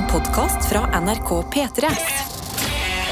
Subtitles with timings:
[0.00, 1.88] En podkast fra NRK P3.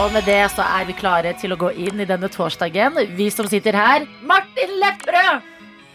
[0.00, 2.96] Og med det så er vi klare til å gå inn i denne torsdagen.
[3.18, 4.07] Vi som sitter her.
[4.25, 5.43] Martin Lepperød!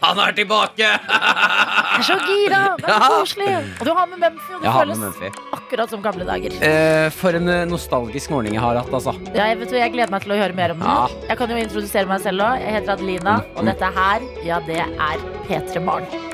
[0.04, 0.84] Han er tilbake!
[0.84, 2.60] Jeg er så gira!
[2.78, 3.48] Det er så koselig.
[3.80, 5.48] Og du har med Mumphy, og det Jeg har med føles Mumphy.
[5.58, 6.58] akkurat som gamle dager.
[6.68, 9.16] Eh, for en eh, nostalgisk morgen jeg har hatt, altså.
[9.32, 10.92] Ja, jeg, vet, du, jeg gleder meg til å høre mer om den.
[10.92, 11.26] Ja.
[11.32, 12.60] Jeg kan jo introdusere meg selv òg.
[12.62, 16.33] Jeg heter Adelina, og dette her, ja, det er P3 Morgen.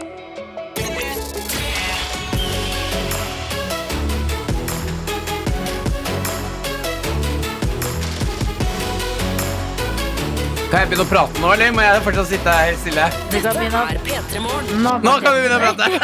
[10.71, 13.07] Kan jeg begynne å prate nå, eller må jeg fortsatt sitte her stille?
[13.11, 14.85] Å- er P3 Morgen.
[14.87, 15.85] Nå, kan vi begynne å prate!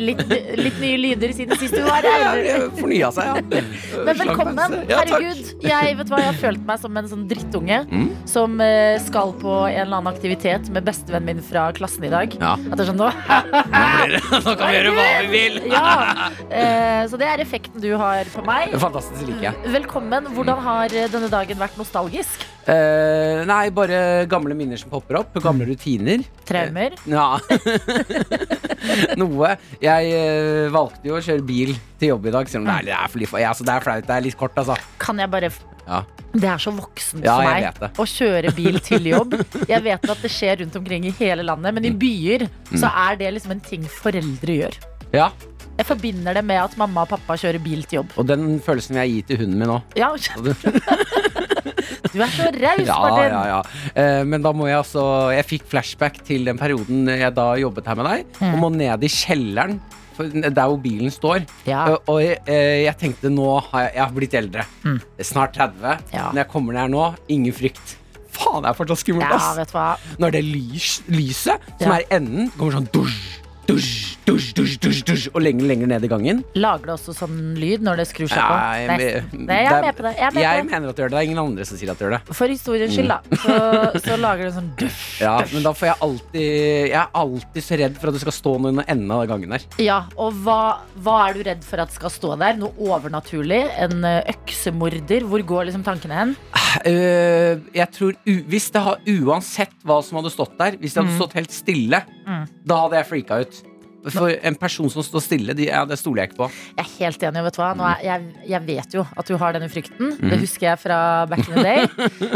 [0.00, 0.18] Litt,
[0.58, 2.64] litt nye lyder siden sist du var her.
[2.78, 3.60] Fornya seg, ja.
[4.06, 4.72] Men velkommen.
[4.88, 5.50] Herregud.
[5.62, 8.08] Jeg vet hva, jeg har følt meg som en sånn drittunge Mm.
[8.28, 12.34] som eh, skal på en eller annen aktivitet med bestevennen min fra klassen i dag.
[12.40, 12.54] Ja.
[12.56, 13.12] At det er sånn nå Nå
[14.10, 15.54] det- Nå kan vi gjøre hva vi vil!
[15.76, 15.84] Ja.
[16.50, 18.74] Eh, så det er effekten du har på meg.
[18.80, 19.54] Fantastisk like.
[19.70, 20.26] Velkommen.
[20.34, 22.09] Hvordan har denne dagen vært nostalgisk?
[22.70, 25.34] Eh, nei, bare gamle minner som popper opp.
[25.42, 26.22] Gamle rutiner.
[26.46, 26.94] Traumer?
[27.10, 27.38] Ja.
[29.20, 29.54] Noe.
[29.82, 32.86] Jeg eh, valgte jo å kjøre bil til jobb i dag, selv om det er,
[32.90, 34.06] det er, for litt, ja, altså, det er flaut.
[34.08, 34.76] Det er litt kort, altså.
[35.02, 35.50] Kan jeg bare
[35.90, 36.02] Ja.
[36.30, 37.88] Det er så voksent Ja, for jeg meg vet det.
[37.98, 39.32] å kjøre bil til jobb.
[39.66, 42.44] Jeg vet at det skjer rundt omkring i hele landet, men i byer
[42.78, 44.78] så er det liksom en ting foreldre gjør.
[45.16, 45.30] ja.
[45.80, 48.10] Jeg forbinder det med at mamma og pappa kjører bil til jobb.
[48.20, 49.94] Og den følelsen vil jeg gi til hunden min òg.
[49.96, 50.10] Ja,
[52.12, 53.30] du er så raus, Ja, Martin.
[53.34, 53.62] ja, ja.
[53.94, 57.86] Eh, men da må jeg altså Jeg fikk flashback til den perioden jeg da jobbet
[57.90, 58.52] her med deg, Mm.
[58.54, 59.80] og må ned i kjelleren.
[60.20, 61.46] Der hvor bilen står.
[61.64, 61.86] Ja.
[61.94, 64.66] Og, og eh, jeg tenkte nå har jeg, jeg har blitt eldre.
[64.84, 64.98] Mm.
[65.24, 65.94] Snart 30.
[66.12, 66.26] Ja.
[66.34, 67.94] Når jeg kommer ned nå, ingen frykt.
[68.36, 69.72] Faen, det er fortsatt skummelt, Ja, ass.
[69.72, 69.86] hva.
[70.20, 71.96] Når det lys, lyset som Ja.
[72.02, 73.16] er enden, kommer sånn dusj,
[73.68, 76.40] dusj, dusj, dusj, dusj, dusj, og lenger lenger ned i gangen.
[76.58, 78.56] Lager det også sånn lyd når det skrur seg på?
[78.56, 78.98] Nei,
[79.46, 80.12] Nei, jeg er med på det.
[80.16, 80.70] Jeg er med jeg på det.
[80.72, 81.16] mener at det gjør det.
[81.16, 82.36] Det er ingen andre som sier at det gjør det.
[82.40, 83.58] For historiens skyld, da, så,
[84.06, 86.46] så lager det sånn dusj, Ja, men da får jeg alltid
[86.90, 89.54] Jeg er alltid så redd for at det skal stå noe under enden av gangen
[89.56, 89.66] der.
[89.82, 90.58] Ja, og hva,
[91.04, 92.58] hva er du redd for at skal stå der?
[92.60, 93.62] Noe overnaturlig?
[93.86, 95.26] En eh, øksemorder?
[95.30, 96.34] Hvor går liksom tankene hen?
[96.86, 98.14] Uh, jeg tror
[98.46, 102.02] Hvis det har Uansett hva som hadde stått der, hvis det hadde stått helt stille,
[102.30, 102.44] Mm.
[102.68, 103.56] da hadde jeg freaka ut.
[104.08, 106.48] For en person som står stille, de, ja, det stoler jeg ikke på.
[106.78, 107.42] Jeg er helt enig.
[107.46, 110.14] vet du hva er, jeg, jeg vet jo at du har denne frykten.
[110.16, 110.30] Mm.
[110.32, 111.00] Det husker jeg fra
[111.30, 111.84] back in the day.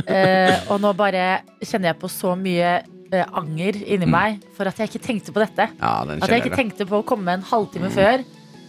[0.05, 1.25] uh, og nå bare
[1.65, 5.45] kjenner jeg på så mye uh, anger inni meg for at jeg ikke tenkte på
[5.45, 5.71] dette.
[5.81, 8.25] Ja, At jeg ikke tenkte på å komme en halvtime før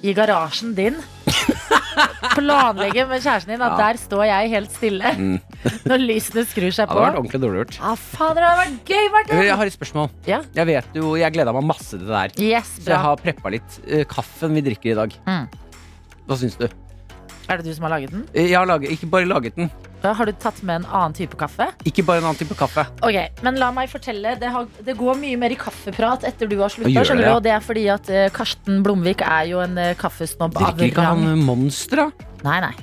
[0.06, 1.02] i garasjen din.
[2.36, 5.36] Planlegge med kjæresten din at der står jeg helt stille Mm.
[5.90, 6.96] når lysene skrur seg på.
[6.96, 7.78] det hadde vært ordentlig dårlig gjort.
[7.80, 9.44] Ja, fader, det hadde vært gøy, Martin!
[9.48, 10.10] Jeg har et spørsmål.
[10.30, 10.40] Ja.
[10.58, 12.36] Jeg vet jo, jeg gleda meg masse til det der.
[12.44, 13.78] Yes, Så jeg har preppa litt.
[13.88, 15.48] Eh, Kaffen vi drikker i dag, Mm.
[16.28, 16.68] hva syns du?
[17.50, 18.24] Er det du som har laget den?
[18.34, 19.70] Eh, Jeg har laget, ikke bare laget den,
[20.06, 21.66] har du tatt med en annen type kaffe?
[21.86, 22.84] ikke bare en annen type kaffe.
[23.02, 26.60] Ok, men la meg fortelle Det, har, det går mye mer i kaffeprat etter du
[26.60, 26.92] har slutta.
[26.94, 27.32] Det, ja.
[27.34, 31.08] Og det er fordi at eh, Karsten Blomvik er jo en uh, kaffesnobb Drikker ikke
[31.08, 32.30] han Monster, da?
[32.46, 32.74] Nei, nei.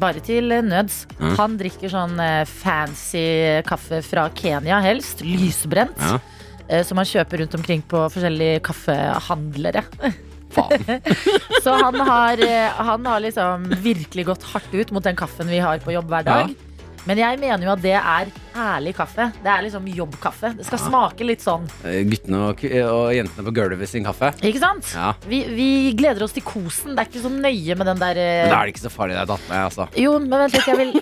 [0.00, 1.02] Bare til nøds.
[1.18, 1.34] Mm.
[1.36, 2.16] Han drikker sånn
[2.48, 3.26] fancy
[3.68, 5.20] kaffe fra Kenya, helst.
[5.20, 6.00] Lysbrent.
[6.00, 6.80] Ja.
[6.86, 9.84] Som han kjøper rundt omkring på forskjellige kaffehandlere.
[10.54, 11.04] Faen.
[11.64, 15.62] Så han har, eh, han har liksom virkelig gått hardt ut mot den kaffen vi
[15.62, 16.50] har på jobb hver dag.
[16.50, 16.66] Ja.
[17.08, 18.28] Men jeg mener jo at det er
[18.60, 19.30] ærlig kaffe.
[19.40, 20.50] Det er liksom jobbkaffe.
[20.58, 21.64] Det skal smake litt sånn.
[21.88, 24.34] Eh, Guttene og, og jentene på gulvet sin kaffe.
[24.44, 24.90] Ikke sant?
[24.92, 25.14] Ja.
[25.30, 26.92] Vi, vi gleder oss til kosen.
[26.92, 28.92] Det er ikke så nøye med den der eh, Men da er det ikke så
[28.92, 29.16] farlig.
[29.16, 29.88] Det er datt med, altså.
[29.96, 30.92] Jo, men vent litt, jeg vil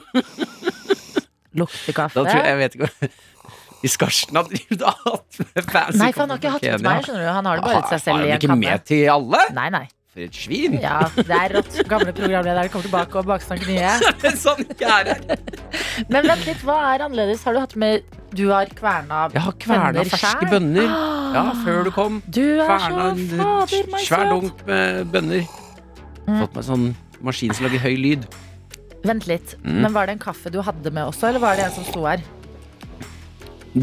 [1.59, 2.15] Lukte kaffe.
[2.15, 3.11] Da tror jeg, jeg vet ikke
[3.83, 6.89] Hvis skarsten at du har hatt med fancy Nei, for han har ikke hatt med
[6.89, 7.07] meg.
[7.07, 8.59] skjønner du Han har det bare til seg selv i en Har en han ikke
[8.65, 9.43] med til alle?
[9.55, 9.85] Nei, nei.
[10.09, 10.75] For et svin!
[10.81, 11.77] Ja, det er rått.
[11.91, 14.33] Gamle programledere kommer tilbake og baksnakker nye.
[14.45, 15.43] sånn ikke er her.
[16.09, 17.45] Men vent litt, hva er annerledes?
[17.47, 20.89] Har du hatt med Du har kverna Jeg har kverna ferske bønner.
[21.37, 22.19] Ja, før du kom.
[22.27, 25.45] Du er Kverna så fader meg svær dunk med bønner.
[26.25, 26.41] Mm.
[26.41, 26.89] Fått meg sånn
[27.25, 28.27] maskin som lager høy lyd.
[29.07, 29.55] Vent litt.
[29.63, 29.83] Mm.
[29.85, 32.09] Men var det en kaffe du hadde med også, eller var det en som sto
[32.09, 32.25] her?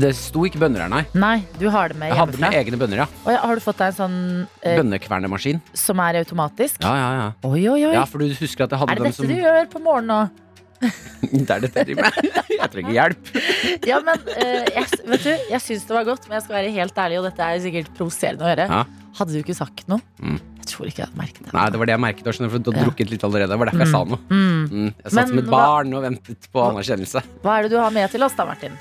[0.02, 1.04] Det sto ikke bønner her, nei.
[1.14, 2.50] Nei, du har det med Jeg hadde hjemmefra.
[2.52, 3.08] med egne bønner, ja.
[3.26, 4.16] Og ja, har du fått deg en sånn
[4.62, 5.62] eh, Bønnekvernemaskin.
[5.74, 6.82] som er automatisk?
[6.84, 7.28] Ja, ja, ja.
[7.50, 7.94] Oi, oi, oi.
[7.94, 9.82] Ja, for du husker at jeg hadde er det dem dette som du gjør på
[9.86, 10.42] morgenen nå?
[11.26, 12.34] Det er dette jeg driver med.
[12.60, 13.30] Jeg trenger hjelp.
[13.90, 16.56] Ja, men eh, jeg, s- vet du, jeg syns det var godt, men jeg skal
[16.58, 18.66] være helt ærlig, og dette er sikkert provoserende å høre.
[18.70, 18.82] Ja.
[19.20, 20.02] Hadde du ikke sagt noe?
[20.20, 20.38] Mm.
[20.60, 21.54] Jeg tror ikke jeg hadde merket det.
[21.56, 22.86] Nei, det var det jeg merket, også, for du har Ja.
[22.90, 23.50] drukket litt allerede.
[23.54, 24.20] Det var derfor jeg sa noe.
[24.30, 24.66] Mm.
[24.66, 24.90] Mm.
[24.90, 27.24] Jeg satt Men som et hva- barn og ventet på anerkjennelse.
[27.46, 28.76] Hva er det du har med til oss da, Martin?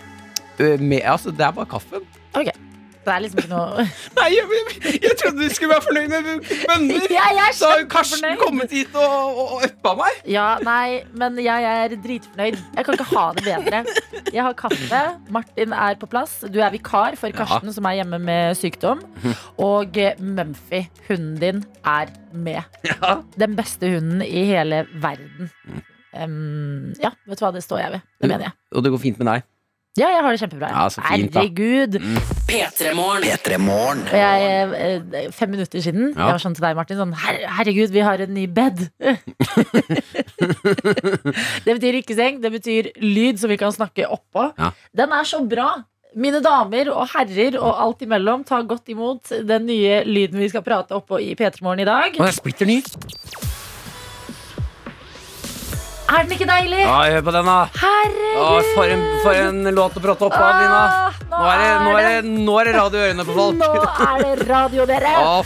[0.61, 2.07] Uh, Med, altså, det er bare kaffen.
[2.35, 2.53] Ok.
[3.05, 3.83] Det er liksom ikke noe
[4.19, 4.61] Nei, jeg,
[5.05, 6.29] jeg trodde du skulle være fornøyd med
[6.71, 7.07] bønner.
[7.13, 8.41] Ja, jeg Så har jo Karsten fornøyd.
[8.41, 10.23] kommet hit og, og, uppa meg.
[10.31, 12.57] Ja, nei, men jeg er dritfornøyd.
[12.79, 13.83] Jeg kan ikke ha det bedre.
[14.33, 15.03] Jeg har kaffe.
[15.37, 16.39] Martin er på plass.
[16.49, 19.05] Du er vikar for Karsten, som er hjemme med sykdom.
[19.61, 22.63] Og eh, Mumphy, hunden din, er med.
[22.89, 23.19] Ja.
[23.37, 25.53] Den beste hunden i hele verden.
[26.15, 28.09] Um, ja, vet du hva, det står jeg ved.
[28.23, 28.57] Det mener jeg.
[28.73, 29.51] Og det går fint med deg.
[29.95, 30.69] Ja, jeg har det kjempebra.
[30.75, 31.45] Ja, så fint, da.
[31.45, 31.93] Herregud.
[32.49, 34.01] P3morgen.
[34.11, 34.41] Og jeg,
[34.75, 36.27] eh, fem minutter siden, Ja.
[36.27, 38.91] jeg var sånn til deg, Martin, sånn her, Herregud, vi har en ny bed.
[41.65, 44.51] det betyr ikke seng, det betyr lyd som vi kan snakke oppå.
[44.59, 44.73] Ja.
[44.93, 45.85] Den er så bra.
[46.17, 50.63] Mine damer og herrer og alt imellom, ta godt imot den nye lyden vi skal
[50.63, 52.11] prate oppå i P3 Morgen i dag.
[52.19, 52.83] Og jeg er splitter ny.
[56.05, 56.81] Er den ikke deilig?
[56.85, 57.57] Ja, hør på den, da.
[57.81, 58.41] Herregud!
[58.45, 60.43] Å, for, en, for en låt å prate opp av.
[60.45, 63.57] Ah, Nå er det, nå er det, nå er det radio i ørene på folk.
[63.63, 63.71] Nå
[64.11, 65.15] er det radio, dere!
[65.25, 65.39] Å,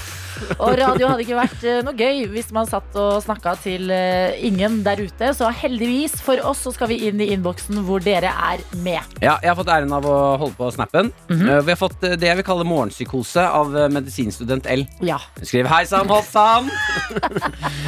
[0.59, 4.37] Og radio hadde ikke vært eh, noe gøy hvis man satt og snakka til eh,
[4.47, 5.33] ingen der ute.
[5.37, 9.19] Så heldigvis for oss så skal vi inn i innboksen hvor dere er med.
[9.23, 11.13] Ja, jeg har fått æren av å holde på snappen.
[11.29, 11.63] Mm -hmm.
[11.67, 14.87] Vi har fått det jeg vil kalle morgenpsykose av medisinstudent L.
[15.03, 15.19] Ja.
[15.43, 16.71] Skriv 'Hei sann, Hossan'.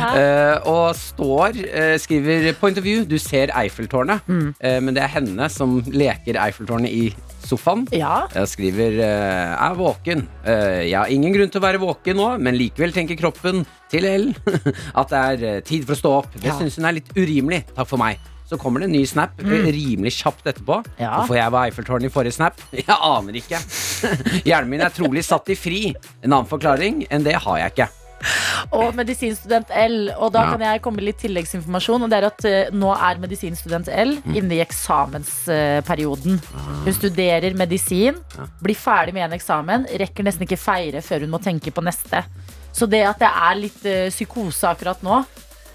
[0.74, 1.52] Og står,
[1.98, 3.04] skriver 'Point of view'.
[3.04, 4.20] Du ser Eiffeltårnet.
[4.26, 4.54] Mm.
[4.60, 7.14] Men det er henne som leker Eiffeltårnet i
[7.50, 7.84] sofaen.
[7.92, 8.22] ja.
[8.34, 10.24] Jeg skriver eh, 'er våken'.
[10.46, 14.06] Eh, jeg har ingen grunn til å være våken nå, men likevel tenker kroppen til
[14.06, 14.28] L
[15.00, 16.32] at det er eh, tid for å stå opp.
[16.38, 16.58] Det Ja.
[16.58, 17.64] synes hun er litt urimelig.
[17.74, 18.18] Takk for meg.
[18.50, 20.80] Så kommer det en ny snap eh, rimelig kjapt etterpå.
[20.82, 20.98] Mm.
[20.98, 21.10] Ja.
[21.20, 22.58] Hvorfor jeg var Eiffeltårnet i forrige snap?
[22.74, 23.60] Jeg aner ikke.
[24.48, 25.94] Hjernen min er trolig satt i fri.
[26.24, 27.86] En annen forklaring enn det har jeg ikke.
[28.76, 30.10] Og medisinstudent L.
[30.18, 30.50] Og da Ja.
[30.52, 32.02] kan jeg komme med litt tilleggsinformasjon.
[32.04, 34.34] Og det er at uh, nå er medisinstudent L Mm.
[34.36, 36.40] inne i eksamensperioden.
[36.84, 38.46] Hun studerer medisin, Ja.
[38.62, 42.24] blir ferdig med en eksamen, rekker nesten ikke feire før hun må tenke på neste.
[42.72, 45.24] Så det at det er litt uh, psykose akkurat nå,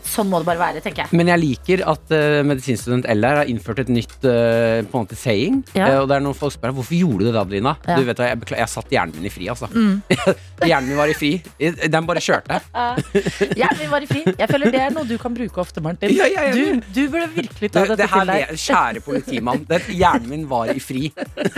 [0.05, 1.17] sånn må det bare være, tenker jeg.
[1.17, 5.17] Men jeg liker at uh, medisinstudent LR har innført et nytt uh, på en måte
[5.19, 5.61] saying.
[5.77, 5.89] Ja.
[5.89, 7.75] Uh, og det er noen folk spør hvorfor gjorde du det, Adelina.
[7.87, 7.97] Ja.
[7.99, 9.69] Du vet hva, jeg, beklager, jeg satt hjernen min i fri, altså.
[9.73, 9.97] Mm.
[10.69, 11.31] hjernen min var i fri.
[11.59, 12.61] Den bare kjørte.
[13.59, 14.23] Hjernen min var i fri.
[14.29, 16.13] Jeg føler det er noe du kan bruke ofte, Martin.
[16.15, 16.55] Ja, ja, ja.
[16.55, 18.63] Du, du burde virkelig ta Det, dette det her, til deg.
[18.65, 21.09] kjære politimann, det, hjernen min var i fri.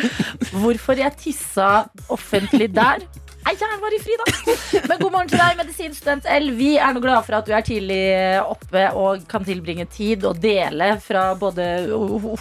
[0.61, 1.69] Hvorfor jeg tissa
[2.13, 3.05] offentlig der?
[3.47, 4.25] Nei, var i fri, da.
[4.89, 6.49] Men god morgen til deg, medisinstudent L.
[6.57, 7.99] Vi er nå glade for at du er tidlig
[8.43, 11.67] oppe og kan tilbringe tid og dele fra både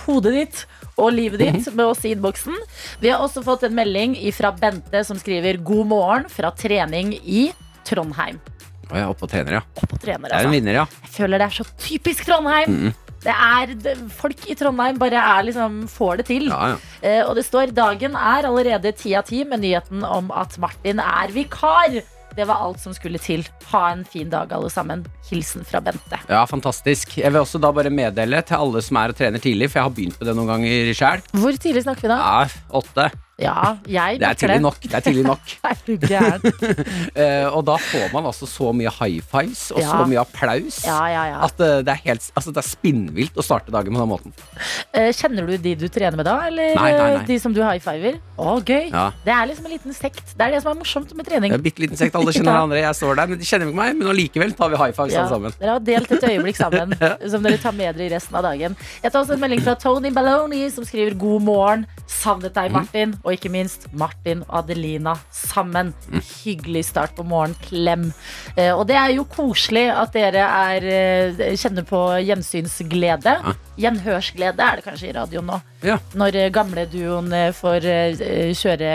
[0.03, 0.65] hodet ditt
[0.97, 2.59] og livet ditt med oss i innboksen.
[3.05, 7.53] Vi har også fått en melding fra Bente som skriver 'God morgen' fra trening i
[7.87, 8.43] Trondheim.
[8.91, 9.63] Jeg er oppe og trener, ja.
[9.79, 10.55] Opp og trener, Det er en altså.
[10.59, 10.87] vinner, ja.
[11.07, 12.95] Jeg føler det er så typisk Trondheim.
[13.25, 16.51] Det er, det, folk i Trondheim bare er liksom, får det til.
[16.53, 16.77] ja, ja.
[17.07, 21.01] Eh, og det står dagen er allerede ti av ti med nyheten om at Martin
[21.03, 22.01] er vikar.
[22.37, 23.47] Det var alt som skulle til.
[23.71, 25.07] Ha en fin dag, alle sammen.
[25.31, 26.19] Hilsen fra Bente.
[26.29, 27.17] Ja, fantastisk.
[27.17, 29.89] Jeg vil også da bare meddele til alle som er og trener tidlig, for jeg
[29.89, 31.25] har begynt på det noen ganger sjøl.
[31.33, 32.19] Hvor tidlig snakker vi da?
[32.21, 33.09] Ja, åtte.
[33.37, 34.79] Ja, jeg Det er tidlig nok.
[34.81, 35.41] Det er tidlig nok.
[37.17, 39.89] Eh, og da får man altså så mye high fives og Ja.
[39.89, 43.45] så mye applaus Ja, ja, at uh, det er helt altså, Det er spinnvilt å
[43.45, 44.35] starte dagen på den måten.
[44.93, 47.25] Uh, Kjenner du de du trener med da, eller Nei, nei, nei.
[47.29, 48.19] de som du high fiver?
[48.37, 48.91] Å, gøy.
[48.93, 49.07] Ja.
[49.25, 50.35] Det er liksom en liten sekt.
[50.37, 51.53] Det er det som er morsomt med trening.
[51.55, 52.81] Det er Bitte liten sekt, alle kjenner hverandre.
[52.85, 53.95] Jeg står der, men de kjenner ikke meg.
[54.01, 55.57] Men allikevel tar vi high fives alle sammen.
[55.61, 56.97] dere har delt et øyeblikk sammen
[57.33, 58.77] som dere tar med dere i resten av dagen.
[59.05, 61.87] Jeg tar også en melding fra Tony Balloni som skriver 'God morgen'.
[62.07, 63.17] Savnet deg, Martin.
[63.27, 65.91] Og ikke minst Martin og Adelina sammen.
[66.45, 67.57] Hyggelig start på morgen.
[67.67, 68.13] Klem.
[68.55, 73.35] Eh, og det er jo koselig at dere er, eh, kjenner på gjensynsglede.
[73.77, 75.59] Gjenhørsglede er det kanskje i radioen nå.
[75.83, 75.99] Ja.
[76.15, 77.91] Når eh, gamleduoen får
[78.55, 78.93] kjøre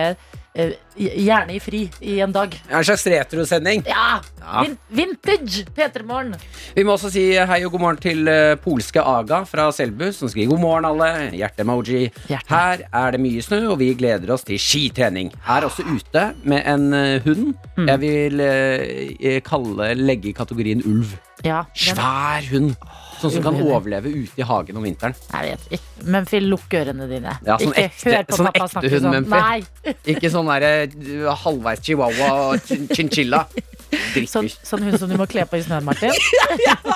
[0.56, 2.56] gjerne i fri i en dag.
[2.70, 3.84] En slags retrosending.
[3.88, 4.20] Ja!
[4.42, 4.64] Ja.
[4.66, 6.36] Vin vintage P3 Morgen.
[6.76, 10.32] Vi må også si hei og god morgen til eh, polske Aga fra Selbu, som
[10.32, 11.10] skriver god morgen, alle.
[11.38, 12.08] Hjerte-emoji.
[12.28, 12.50] Hjerte.
[12.52, 15.32] Her er det mye snø, og vi gleder oss til skitrening.
[15.48, 17.54] Er også ute med en eh, hund.
[17.78, 17.88] Mm.
[17.88, 21.16] Jeg vil eh, kalle legge i kategorien ulv.
[21.46, 22.76] Ja, Svær hund.
[23.22, 25.14] Sånn som kan overleve ute i hagen om vinteren.
[25.32, 26.06] jeg vet ikke.
[26.16, 27.36] Men Phil, lukk ørene dine.
[27.46, 29.16] Ja, sånn ikke ekte- hør på sånn pappa snakke sånn.
[29.18, 29.42] Mumphy.
[29.42, 33.46] Nei, Ikke sånn derre uh, halvveis chihuahua og chinchilla.
[34.30, 36.12] sånn, sånn hun som du må kle på i snøen, Martin.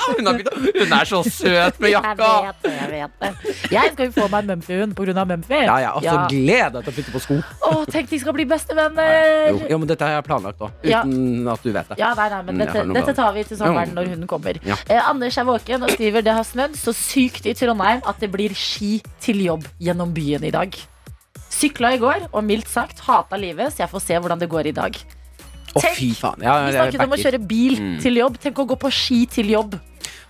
[0.06, 2.28] Hun, har hun er så søt med jakka!
[2.28, 3.54] Jeg vet det, jeg vet det.
[3.74, 5.24] Jeg skal jo få meg en Mumphy-hund pga.
[5.32, 5.58] Mumphy.
[5.66, 7.38] Ja, ja, altså Gled deg til å flytte på sko.
[7.66, 9.60] Å, tenk de skal bli Jo, bestevenner!
[9.72, 11.02] ja, men dette har jeg planlagt òg, Ja.
[11.04, 11.98] uten at du vet det.
[12.02, 13.98] Ja, nei, nei, men Mm, dette, dette tar vi til sommeren Ja.
[13.98, 14.60] når hunden kommer.
[14.66, 14.78] Ja.
[14.88, 18.32] Eh, Anders er våken og skriver det har snødd så sykt i Trondheim at det
[18.32, 20.76] blir ski til jobb gjennom byen i dag.
[21.50, 24.68] Sykla i går, og mildt sagt hata livet, så jeg får se hvordan det går
[24.68, 24.98] i dag.
[25.82, 26.42] Tenk, fy faen.
[26.46, 28.00] Ja, Vi snakket om å kjøre bil Mm.
[28.02, 28.38] til jobb.
[28.40, 29.80] Tenk å gå på ski til jobb.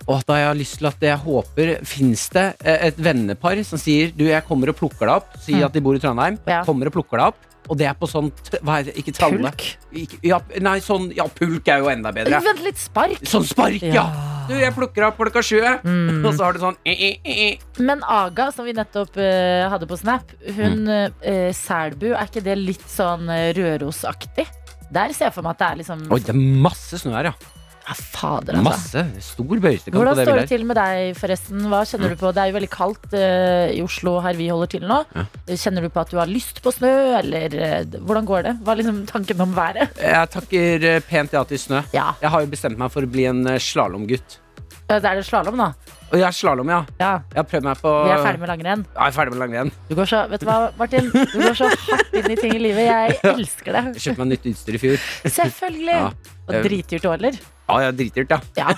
[0.08, 3.78] Og da jeg har lyst til at jeg håper Fins det eh, et vennepar som
[3.78, 5.36] sier Du, jeg kommer og plukker deg opp.
[5.42, 5.64] Si Mm.
[5.66, 6.38] at de bor i Trondheim.
[6.46, 6.62] Ja.
[6.64, 7.36] Kommer og plukker deg opp.
[7.68, 8.30] Og det er på sånn
[8.62, 8.94] Hva er det?
[8.96, 9.50] Ikke tralle.
[9.50, 10.18] Pulk.
[10.22, 12.40] Ja, nei, sånn Ja, pulk er jo enda bedre.
[12.40, 13.18] Vent litt spark.
[13.26, 13.92] Sånn spark, ja!
[13.94, 14.32] Ja.
[14.46, 15.58] Du, jeg plukker opp klokka sju.
[15.82, 16.24] Mm.
[16.24, 17.56] Og så har du sånn eh, eh, eh, eh.
[17.82, 20.22] Men Aga, som vi nettopp eh, hadde på Snap,
[20.54, 21.52] hun Mm.
[21.52, 24.46] Selbu, er ikke det litt sånn Rørosaktig?
[24.92, 27.30] Der ser jeg for meg at det er liksom Oi, det er masse snø her,
[27.32, 27.52] ja.
[27.86, 28.64] Ja, fader, altså.
[28.66, 29.02] Masse.
[29.22, 30.48] Stor bøyestekant på Hvordan det står det bildet.
[30.50, 31.66] til med deg, forresten?
[31.70, 32.32] Hva kjenner du på?
[32.34, 34.96] Det er jo veldig kaldt eh, i Oslo her vi holder til nå.
[35.14, 35.24] Ja.
[35.54, 36.90] Kjenner du på at du har lyst på snø,
[37.20, 38.54] eller eh, hvordan går det?
[38.66, 39.94] Hva er liksom tanken om været?
[40.02, 41.84] Jeg takker eh, pent ja til snø.
[41.94, 44.40] Ja, Jeg har jo bestemt meg for å bli en eh, slalåmgutt.
[44.88, 45.72] Eh, det er det slalåm, da.
[46.06, 46.78] Og jeg har slalåm, ja.
[47.00, 48.84] Ja, Jeg har prøvd meg på Vi er ferdig med langrenn.
[48.94, 49.72] Ja, jeg er ferdig med langrenn.
[49.88, 51.08] Du går så, vet du hva, Martin?
[51.10, 52.86] Du går så hardt inn i ting i livet.
[52.86, 53.82] Jeg elsker det.
[53.96, 55.06] Jeg kjøpte meg nytt utstyr i fjor.
[55.26, 55.98] Selvfølgelig.
[55.98, 56.34] Ja.
[56.46, 57.40] Og dritdyrt òg, eller?
[57.66, 58.38] Ja, jeg er dritdyrt, ja.
[58.62, 58.68] Ja.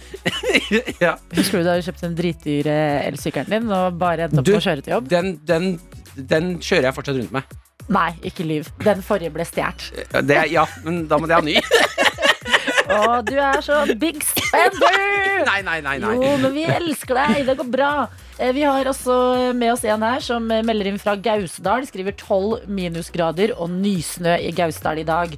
[1.04, 1.12] ja.
[1.36, 2.78] Husker du da du kjøpte den dritdyre
[3.10, 5.10] elsykkelen din og bare endte opp med å kjøre til jobb?
[5.12, 5.68] Den, den,
[6.16, 7.58] den kjører jeg fortsatt rundt med.
[7.92, 8.70] Nei, ikke lyv.
[8.80, 9.90] Den forrige ble stjålet.
[10.32, 11.58] Ja, ja, men da må de ha ny.
[12.84, 15.00] Å, du er så big spender!
[15.48, 15.96] Nei, nei, nei.
[16.00, 16.12] nei.
[16.16, 17.42] Jo, men vi elsker deg.
[17.48, 17.88] Det går bra.
[18.40, 19.16] Eh, Vi har også
[19.56, 21.84] med oss en her som melder inn fra Gausdal.
[21.88, 25.34] Skriver 12 minusgrader og nysnø i Gausdal i dag.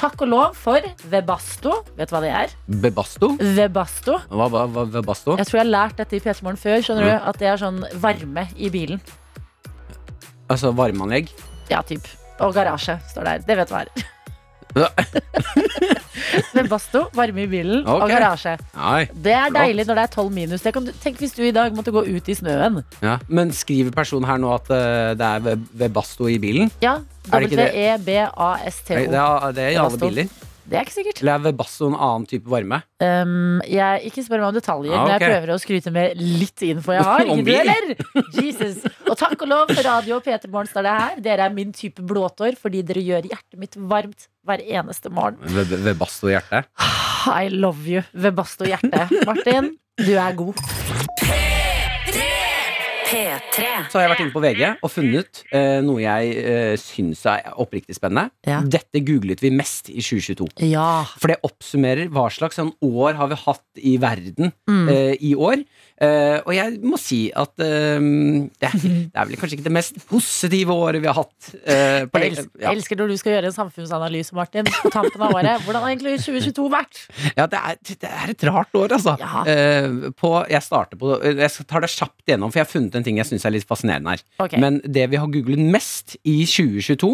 [0.00, 0.80] Takk og lov for
[1.12, 1.74] Webasto.
[1.98, 2.54] Vet du hva det er?
[2.84, 3.34] Bebasto?
[3.36, 4.16] Webasto.
[4.32, 5.36] Hva var Webasto?
[5.36, 6.80] Jeg tror jeg har lært dette i P3 Morgen før.
[6.86, 7.12] Skjønner du?
[7.32, 9.02] At det er sånn varme i bilen.
[10.50, 11.28] Altså varmeanlegg?
[11.70, 12.08] Ja, typ.
[12.40, 13.44] Og garasje står der.
[13.46, 14.08] Det vet du hva er.
[14.76, 14.88] Ja.
[16.54, 18.10] Webasto, varme i bilen og Ok.
[18.12, 18.52] garasje.
[18.76, 19.04] Nei.
[19.14, 20.62] Det er deilig når det er 12 minus.
[20.62, 22.82] Det kan du, tenk hvis du i dag måtte gå ut i snøen.
[23.02, 23.16] Ja.
[23.28, 26.70] Men skriver personen her nå at eh, det er Web- Webasto i bilen?
[26.84, 26.98] Ja,
[27.32, 27.72] Er det ikke det?
[27.74, 29.10] W-E-B-A-S-T-O.
[29.10, 30.08] Det er, det er i alle Webasto.
[30.08, 30.28] biler.
[30.70, 31.20] Det er ikke sikkert.
[31.24, 32.76] Eller er Webasto en annen type varme?
[33.02, 36.62] Um, jeg, ikke spør meg om detaljer, Ah, men jeg prøver å skryte med litt
[36.68, 37.24] info jeg har.
[37.34, 37.90] Ikke du heller?
[38.38, 38.84] Jesus.
[39.10, 41.20] Og takk og lov for radio og P3 Morgen står det her.
[41.26, 45.42] Dere er min type blåtår fordi dere gjør hjertet mitt varmt hver eneste morgen.
[45.58, 46.62] Web- Webasto hjerte?
[47.34, 49.08] I love you, Webasto hjerte.
[49.28, 51.59] Martin, du er god.
[53.10, 53.64] P3.
[53.90, 57.48] Så har jeg vært inne på VG og funnet eh, noe jeg eh, syns er
[57.60, 58.30] oppriktig spennende.
[58.46, 58.60] Ja.
[58.70, 60.46] Dette googlet vi mest i 2022.
[60.70, 60.86] Ja.
[61.18, 64.86] For det oppsummerer hva slags sånn år har vi hatt i verden Mm.
[64.92, 65.62] eh, i år.
[66.00, 69.72] Eh, og jeg må si at eh, det, er, det er vel kanskje ikke det
[69.74, 71.50] mest positive året vi har hatt.
[71.66, 72.70] eh, på Jeg elsker, ja.
[72.72, 75.64] elsker når du skal gjøre en samfunnsanalyse, Martin, på tampen av året.
[75.66, 77.02] Hvordan har egentlig 2022 vært?
[77.36, 79.16] Ja, det er, det er et rart år, altså.
[79.20, 79.42] Ja.
[79.50, 82.99] Eh, på, jeg starter på Jeg tar det kjapt gjennom, for jeg har funnet en
[83.06, 84.24] ting jeg syns er litt fascinerende her.
[84.42, 84.60] Okay.
[84.62, 87.12] Men det vi har googlet mest i 2022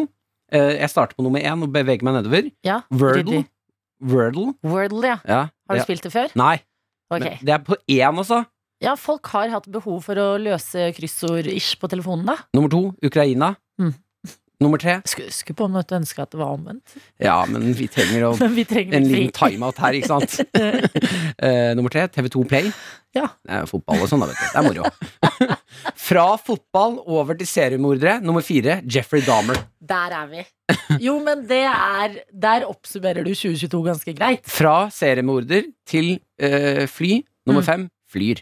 [0.53, 2.51] eh, Jeg starter på nummer én og beveger meg nedover.
[2.67, 3.45] Ja, Wordle.
[4.03, 4.53] Wordle.
[4.67, 5.19] Wordle, ja.
[5.25, 5.87] Ja, Har du ja.
[5.89, 6.35] spilt det før?
[6.37, 6.59] Nei.
[7.11, 7.39] Okay.
[7.41, 8.43] Det er på én også.
[8.85, 12.37] Ja, folk har hatt behov for å løse kryssord-ish på telefonen, da.
[12.57, 13.55] Nummer to Ukraina.
[13.81, 13.95] Mm.
[14.65, 16.95] Nummer tre Skulle, huske på en måte ønske at det var omvendt.
[17.21, 20.39] Ja, men vi trenger å Men vi trenger en liten timeout her, ikke sant?
[20.57, 22.71] uh, nummer tre, TV2 Play.
[23.17, 23.27] Ja.
[23.45, 24.47] Det er fotball og sånn, da, vet du.
[24.49, 25.53] Det er moro.
[26.09, 28.19] Fra fotball over til seriemordere.
[28.25, 29.61] Nummer fire, Jeffrey Dahmer.
[29.85, 30.45] Der er vi.
[31.05, 34.49] Jo, men det er Der oppsummerer du 2022 ganske greit.
[34.51, 37.21] Fra seriemorder til uh, fly.
[37.47, 37.69] Nummer Mm.
[37.69, 38.41] fem, flyr.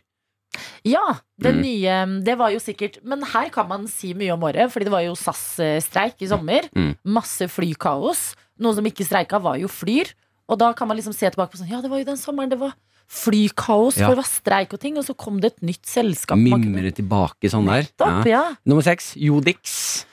[0.84, 1.60] Ja, det Mm.
[1.62, 4.92] nye Det var jo sikkert Men her kan man si mye om året, fordi det
[4.92, 6.68] var jo SAS-streik i sommer.
[6.74, 6.96] Mm.
[7.04, 8.34] Masse flykaos.
[8.60, 10.12] Noen som ikke streika, var jo Flyr.
[10.48, 12.50] Og da kan man liksom se tilbake på sånn Ja, det var jo den sommeren
[12.50, 12.74] det var
[13.08, 14.06] flykaos, Ja.
[14.08, 16.36] for det var streik og ting, og så kom det et nytt selskap.
[16.38, 17.82] Mimre tilbake sånn der.
[17.88, 18.30] Nettopp, Ja.
[18.50, 18.56] ja.
[18.66, 20.04] Nummer seks, Jodix.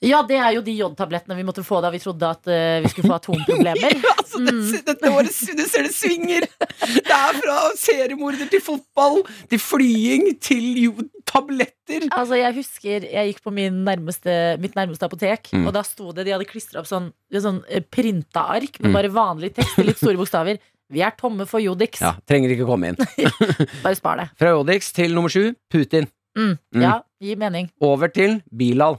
[0.00, 2.88] Ja, det er jo de jodtablettene vi måtte få da vi trodde at eh, vi
[2.88, 3.96] skulle få atomproblemer.
[4.06, 6.44] ja, Altså, det, dette året du ser det svinger!
[6.46, 12.06] Det er fra seriemorder til fotball, til flying, til jodtabletter.
[12.14, 15.66] Altså, jeg husker jeg gikk på min nærmeste, mitt nærmeste apotek, Mm.
[15.66, 18.94] og da sto det De hadde klistra opp sånn, sånn eh, printa ark med Mm.
[18.94, 20.58] bare vanlig tekst i litt store bokstaver.
[20.90, 22.00] Vi er tomme for Jodix.
[22.00, 22.96] Ja, Trenger ikke komme inn.
[23.84, 24.30] Bare spar det.
[24.38, 26.08] Fra Jodix til nummer sju, Putin.
[26.38, 26.56] Mm.
[26.74, 26.82] Mm.
[26.82, 27.68] Ja, gi mening.
[27.82, 28.98] Over til Bilal.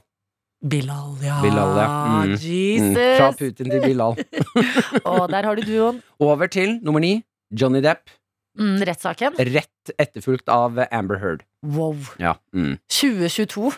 [0.62, 1.40] Bilal, ja.
[1.42, 1.88] Bilal, ja.
[2.22, 2.32] Mm.
[2.38, 2.94] Jesus.
[2.94, 3.18] Mm.
[3.18, 4.18] Fra Putin til Bilal.
[5.10, 6.02] og der har du duoen.
[6.22, 8.12] Over til nummer ni, Johnny Depp.
[8.60, 9.40] Mm, rettssaken.
[9.40, 11.42] Rett etterfulgt av Amber Heard.
[11.66, 11.98] Wow.
[12.22, 12.36] Ja.
[12.54, 12.76] Mm.
[12.94, 13.72] 2022.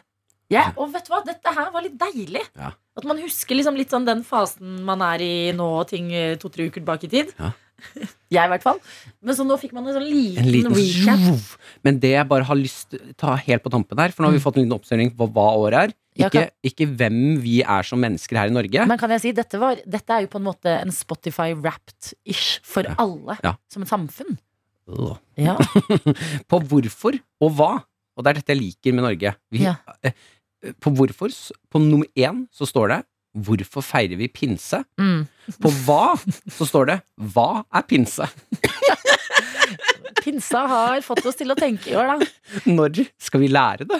[0.51, 1.21] Ja, og vet du hva?
[1.25, 2.43] Dette her var litt deilig.
[2.59, 2.73] Ja.
[2.99, 6.35] At man husker liksom litt sånn den fasen man er i nå, og ting eh,
[6.41, 7.31] to-tre uker bak i tid.
[8.33, 8.79] Jeg, i hvert fall.
[9.21, 11.57] Men så nå fikk man en sånn liten, En liten recap.
[11.85, 14.31] Men det jeg bare har lyst til å ta helt på tampen her, for nå
[14.31, 15.93] har vi fått en liten oppsummering på hva året er.
[16.17, 18.83] Ja, Ikke, ikke hvem vi er som mennesker her i Norge.
[18.89, 22.89] Men kan jeg si, dette, var, dette er jo på en måte en Spotify-wrapped-ish for
[23.01, 23.37] alle.
[23.43, 23.55] Ja.
[23.73, 24.37] Som et samfunn.
[25.39, 25.55] Ja.
[26.51, 27.71] På hvorfor og hva.
[28.13, 29.35] Og det er dette jeg liker med Norge.
[29.53, 29.75] Vi, Ja.
[30.03, 30.13] eh,
[30.79, 31.31] På hvorfor,
[31.71, 32.99] på nummer én så står det
[33.33, 35.25] 'Hvorfor feirer vi pinse?' Mm.
[35.59, 36.15] På hva
[36.47, 38.29] så står det 'Hva er pinse?'
[40.23, 42.25] Pinsa har fått oss til å tenke i år, da.
[42.69, 43.99] Når skal vi lære det?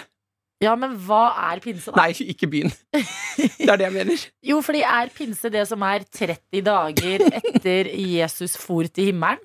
[0.64, 1.98] Ja, men hva er pinse, da?
[2.00, 2.72] Nei, ikke begynn.
[2.94, 4.22] Det er det jeg mener.
[4.50, 9.42] Jo, fordi er pinse det som er 30 dager etter Jesus for til himmelen?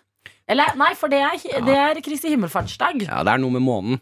[0.50, 3.04] Eller, nei, for det er, det er Kristi himmelfartsdag.
[3.06, 4.00] Ja, det er noe med månen.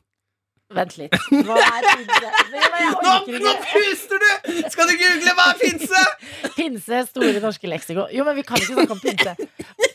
[0.75, 1.13] Vent litt.
[1.47, 2.31] Hva er pinse?
[2.51, 4.57] Nå, nå, puster du!
[4.74, 6.01] Skal du google hva er pinse?
[6.57, 8.07] Pinse, Store norske leksiko.
[8.12, 9.36] Jo, men vi kan ikke snakke om pinse.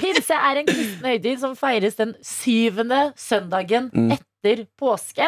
[0.00, 4.14] Pinse er en kristen høytid som feires den syvende søndagen Mm.
[4.16, 5.26] etter påske.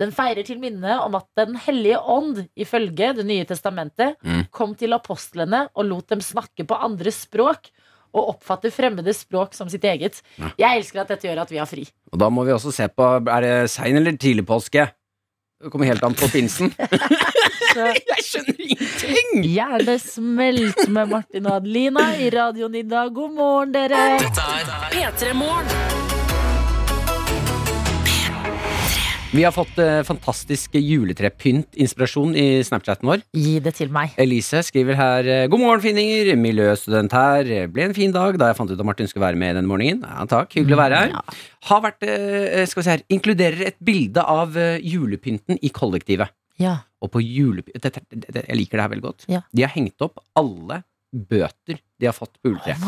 [0.00, 4.46] Den feirer til minne om at Den hellige ånd, ifølge Det nye testamentet, Mm.
[4.50, 7.68] kom til apostlene og lot dem snakke på andre språk
[8.14, 10.22] og oppfatte fremmede språk som sitt eget.
[10.38, 10.52] Ja.
[10.66, 11.86] Jeg elsker at dette gjør at vi har fri.
[12.12, 14.88] Og da må vi også se på Er det sein eller tidlig påske.
[15.60, 16.72] Det kommer helt an på pinsen.
[17.76, 19.44] Jeg skjønner ingenting!
[19.54, 23.12] gjerne smelt med Martin og Adelina i radioen i dag.
[23.14, 24.02] God morgen, dere!
[24.24, 25.89] Dette er P3 Morgen.
[29.30, 33.20] Vi har fått eh, fantastisk juletrepynt-inspirasjon i Snapchaten vår.
[33.38, 34.16] Gi det til meg.
[34.18, 36.32] Elise skriver her eh, God morgen, finninger.
[36.34, 37.52] Miljøstudent her.
[37.70, 40.02] Ble en fin dag da jeg fant ut at Martin skulle være med denne morgenen.
[40.02, 40.56] Ja, takk.
[40.58, 41.14] Hyggelig å være her.
[41.14, 41.38] Ja.
[41.70, 46.34] Har vært, eh, skal vi se her Inkluderer et bilde av eh, julepynten i kollektivet.
[46.58, 46.80] Ja.
[46.98, 47.78] Og på julepy...
[47.78, 49.30] Dette, dette, jeg liker det her veldig godt.
[49.30, 49.44] Ja.
[49.54, 50.82] De har hengt opp alle
[51.12, 52.80] bøter de har fått på juletreet.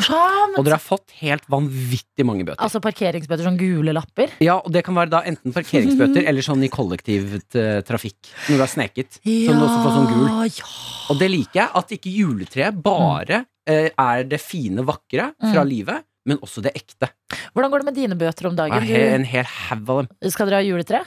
[0.57, 2.61] Og dere har fått helt vanvittig mange bøter.
[2.65, 4.31] Altså parkeringsbøter, sånn gule lapper?
[4.45, 8.31] Ja, og det kan være da enten parkeringsbøter eller sånn i kollektivt eh, trafikk.
[8.49, 9.19] Når du har sneket.
[9.21, 10.29] Så du også får sånn gul.
[10.49, 10.71] ja.
[11.13, 15.69] Og det liker jeg, at ikke juletreet bare eh, er det fine, vakre fra Mm.
[15.69, 17.09] livet, men også det ekte.
[17.53, 18.87] Hvordan går det med dine bøter om dagen?
[18.87, 20.31] en hel haug av dem.
[20.31, 21.03] Skal dere ha juletre?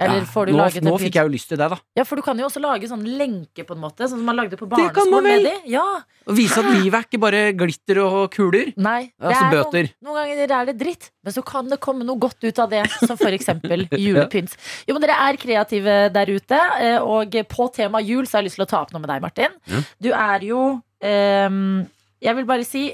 [0.00, 1.76] Eller får du nå, laget nå fikk jeg jo lyst til det, da.
[1.98, 4.06] Ja, for du kan jo også lage sånn lenke, på en måte.
[4.08, 5.28] Sånn som man lagde på Det kan man barneskolen.
[5.28, 5.42] vel.
[5.44, 5.72] med de.
[5.74, 5.84] Ja.
[6.30, 8.72] Og vise at livet er ikke bare glitter og kuler.
[8.80, 9.12] Nei.
[9.12, 9.90] det Altså er bøter.
[10.00, 12.70] Noen, noen ganger er det dritt, men så kan det komme noe godt ut av
[12.72, 12.84] det.
[13.04, 14.56] Som for eksempel julepynt.
[14.88, 18.50] Jo, men dere er kreative der ute, eh, og på tema jul så har jeg
[18.50, 19.84] lyst til å ta opp noe med deg, Martin.
[20.00, 21.86] Du er jo um,
[22.20, 22.88] Jeg vil bare si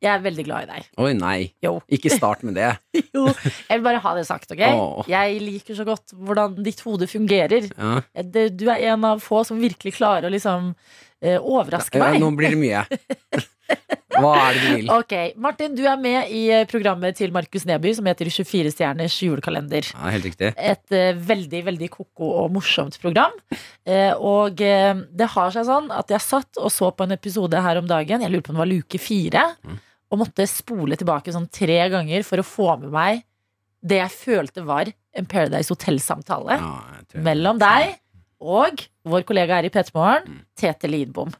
[0.00, 0.86] jeg er veldig glad i deg.
[1.04, 1.52] Oi, nei.
[1.62, 1.74] Jo.
[1.92, 2.70] Ikke start med det.
[3.14, 4.60] Jo, jeg vil bare ha det sagt, ok?
[4.64, 5.04] Åh.
[5.10, 7.68] Jeg liker så godt hvordan ditt hode fungerer.
[7.76, 8.00] Ja.
[8.22, 10.74] Det- Du er en av få som virkelig klarer å liksom
[11.22, 12.20] eh, overraske Ja, meg.
[12.22, 12.84] nå blir det mye.
[14.20, 14.88] Hva er det du vil?
[14.90, 19.14] Ok, Martin, du er med i eh, programmet til Markus Neby som heter 24 stjerners
[19.22, 19.86] julekalender.
[19.94, 20.50] Ja, helt riktig.
[20.58, 23.36] Et eh, veldig, veldig koko og morsomt program.
[23.86, 27.62] Eh, og eh, det har seg sånn at jeg satt og så på en episode
[27.62, 29.78] her om dagen, jeg lurer på om det var luke fire, Mm.
[30.10, 33.24] Og måtte spole tilbake sånn tre ganger for å få med meg
[33.80, 36.72] det jeg følte var en Paradise Hotel-samtale Ja,
[37.24, 37.94] mellom deg
[38.40, 40.40] og vår kollega her i P3 Morgen, Mm.
[40.56, 41.30] Tete Lidbom.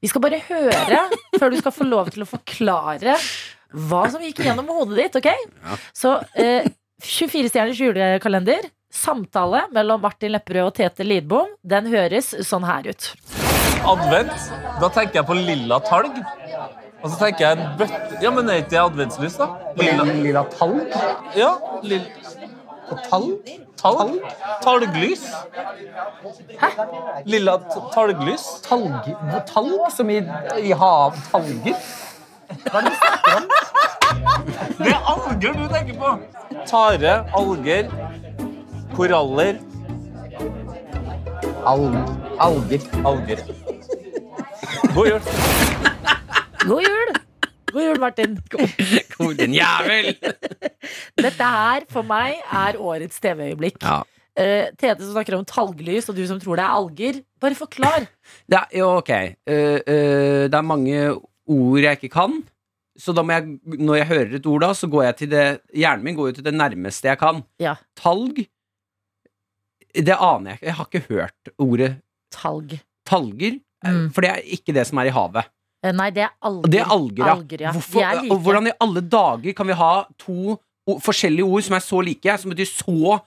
[0.00, 1.00] Vi skal bare høre
[1.38, 3.16] før du skal få lov til å forklare
[3.88, 5.28] hva som gikk gjennom hodet ditt, ok?
[5.28, 5.76] Ja.
[5.92, 6.68] Så eh,
[7.04, 13.10] 24 stjerners julekalender, samtale mellom Martin Lepperød og Tete Lidbom, den høres sånn her ut.
[13.88, 14.48] Advent,
[14.80, 16.16] da tenker jeg på lilla talg.
[17.02, 19.46] Og så tenker jeg en bøtte Ja, men er ikke det adventslys, da?
[19.78, 20.80] Lilla, Lilla talg?
[21.36, 22.06] ja, lill,
[23.10, 23.50] Talg?
[23.78, 24.14] talg?
[24.64, 25.26] Talglys?
[26.58, 26.70] Hæ?
[27.28, 27.58] Lilla
[27.94, 28.46] talglys?
[28.64, 29.10] Talg,
[29.52, 30.18] talg som i,
[30.64, 31.76] i hav talger?
[32.64, 33.48] Hva er det du snakker om?
[34.78, 36.10] Det er alger du tenker på!
[36.66, 37.90] Tare, alger,
[38.96, 39.58] koraller,
[41.68, 41.84] Al
[42.40, 42.86] alger.
[43.06, 43.42] alger.
[44.94, 45.20] God jul.
[46.64, 47.16] God jul!
[47.72, 48.36] God jul, Martin.
[48.50, 50.14] God, din jævel!
[51.20, 53.82] Dette her, for meg, er årets TV-øyeblikk.
[53.84, 54.00] Ja.
[54.38, 57.20] Uh, Tete som snakker om talglys, og du som tror det er alger.
[57.42, 58.06] Bare forklar.
[58.46, 59.12] Det er, jo, ok.
[59.48, 62.38] Uh, uh, det er mange ord jeg ikke kan.
[62.98, 65.44] Så da må jeg, når jeg hører et ord, da, så går jeg til det
[65.76, 67.44] Hjernen min går jo til det nærmeste jeg kan.
[67.62, 67.76] Ja.
[67.98, 68.40] Talg
[69.94, 70.66] Det aner jeg ikke.
[70.66, 71.92] Jeg har ikke hørt ordet
[72.34, 72.74] Talg.
[73.06, 73.60] talger.
[73.86, 74.08] Mm.
[74.10, 75.46] For det er ikke det som er i havet.
[75.84, 76.70] Eh, Nei, det er alger.
[76.72, 77.34] Det er alger, ja.
[77.36, 77.72] Alger, ja.
[77.76, 78.38] Hvorfor, De er like.
[78.46, 80.56] hvordan i alle dager kan vi ha to
[81.04, 83.18] forskjellige ord som er så like, som betyr så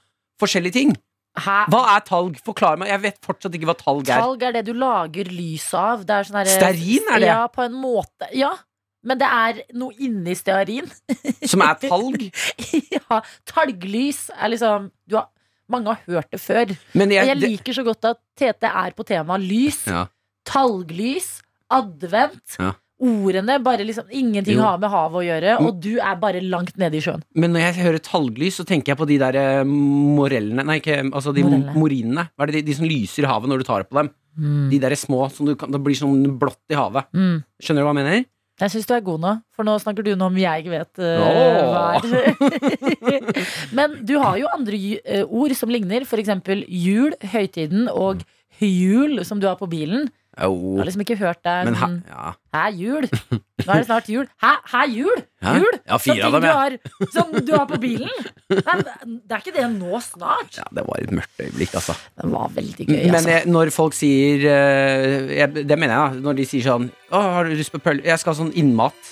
[0.42, 0.92] forskjellige ting?
[1.40, 1.60] Hæ?
[1.72, 2.36] Hva er talg?
[2.44, 2.90] Forklar meg.
[2.92, 4.20] Jeg vet fortsatt ikke hva talg er.
[4.20, 6.02] Talg er det du lager lys av.
[6.04, 7.30] Det er sånn herre- Stearin er det?
[7.30, 8.28] Ja, på en måte.
[8.36, 8.52] Ja.
[9.04, 10.86] men det er noe inni stearin.
[11.50, 12.22] Som er talg.
[12.94, 15.30] ja, talglys er liksom du har,
[15.72, 16.76] Mange har hørt det før.
[17.00, 19.86] Men jeg, jeg liker så godt at Tete er på temaet lys.
[19.88, 20.04] ja.
[20.46, 21.41] Talglys,
[21.72, 22.58] advent.
[22.60, 22.74] Ja.
[23.02, 24.62] Ordene bare liksom Ingenting Jo.
[24.62, 25.66] har med havet å gjøre, Mm.
[25.66, 27.24] og du er bare langt nede i sjøen.
[27.34, 31.00] Men når jeg hører talglys, så tenker jeg på de der eh, morellene Nei, ikke
[31.10, 31.74] altså de Morelle.
[31.74, 32.28] morinene.
[32.38, 34.12] Hva er det de, de som lyser i havet når du tar på dem?
[34.70, 37.10] De der små som du kan, det blir sånn blått i havet.
[37.12, 37.42] Mm.
[37.60, 38.26] Skjønner du hva jeg mener?
[38.62, 41.98] Jeg syns du er god nå, for nå snakker du noe om jeg vet uh,
[41.98, 42.02] er.
[43.78, 48.22] Men du har jo andre ju- eh, ord som ligner, eksempel jul, høytiden og
[48.62, 50.10] hjul, som du har på bilen.
[50.32, 50.78] Jeg Jo.
[50.78, 52.30] har liksom ikke hørt deg Men her sånn, ja.
[52.56, 53.08] Hæ, jul?
[53.12, 54.28] Nå er det snart jul.
[54.41, 55.20] Hæ, hæ jul?
[55.44, 55.56] Hæ?
[55.60, 55.76] Jul?
[55.91, 56.54] Ja, fire av dem, du ja.
[56.56, 56.78] har,
[57.12, 58.30] som du har på bilen?
[58.50, 60.56] Nei, det er ikke det nå snart.
[60.56, 61.98] ja, det var et mørkt øyeblikk, altså.
[62.22, 63.30] Det var veldig gøy, Men altså.
[63.36, 66.24] jeg, når folk sier eh, jeg, Det mener jeg, da.
[66.30, 68.08] Når de sier sånn Å, har du lyst på pølse?
[68.08, 69.12] Jeg skal ha sånn innmat.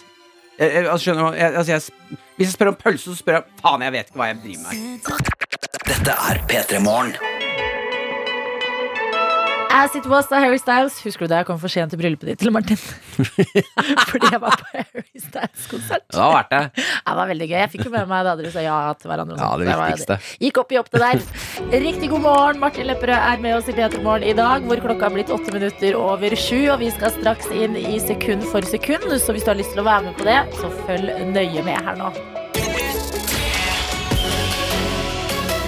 [0.59, 3.37] Jeg, jeg, altså, skjønner du jeg, altså, jeg, hvis jeg spør om pølse, så spør
[3.41, 5.11] jeg Faen, jeg vet ikke hva jeg driver med.
[5.89, 7.38] Dette er P3 Morgen.
[9.71, 12.31] As it was av Harry Styles Husker du da jeg kom for sent til bryllupet
[12.31, 12.79] ditt, til Martin?
[14.09, 16.05] Fordi jeg var på Harry Styles-konsert.
[16.09, 16.61] Det var verdt det.
[17.05, 17.55] Det var veldig gøy.
[17.61, 19.37] Jeg fikk jo med meg da dere sa ja til hverandre.
[19.37, 20.17] Ja, det var- viktigste.
[20.41, 21.21] Gikk opp i opp det der.
[21.85, 22.59] Riktig god morgen.
[22.63, 25.53] Martin Lepperød er med oss i P3 Morgen i dag, hvor klokka har blitt åtte
[25.55, 26.59] minutter over sju.
[26.73, 29.83] Og vi skal straks inn i sekund for sekund, så hvis du har lyst til
[29.85, 32.09] å være med på det, så følg nøye med her nå.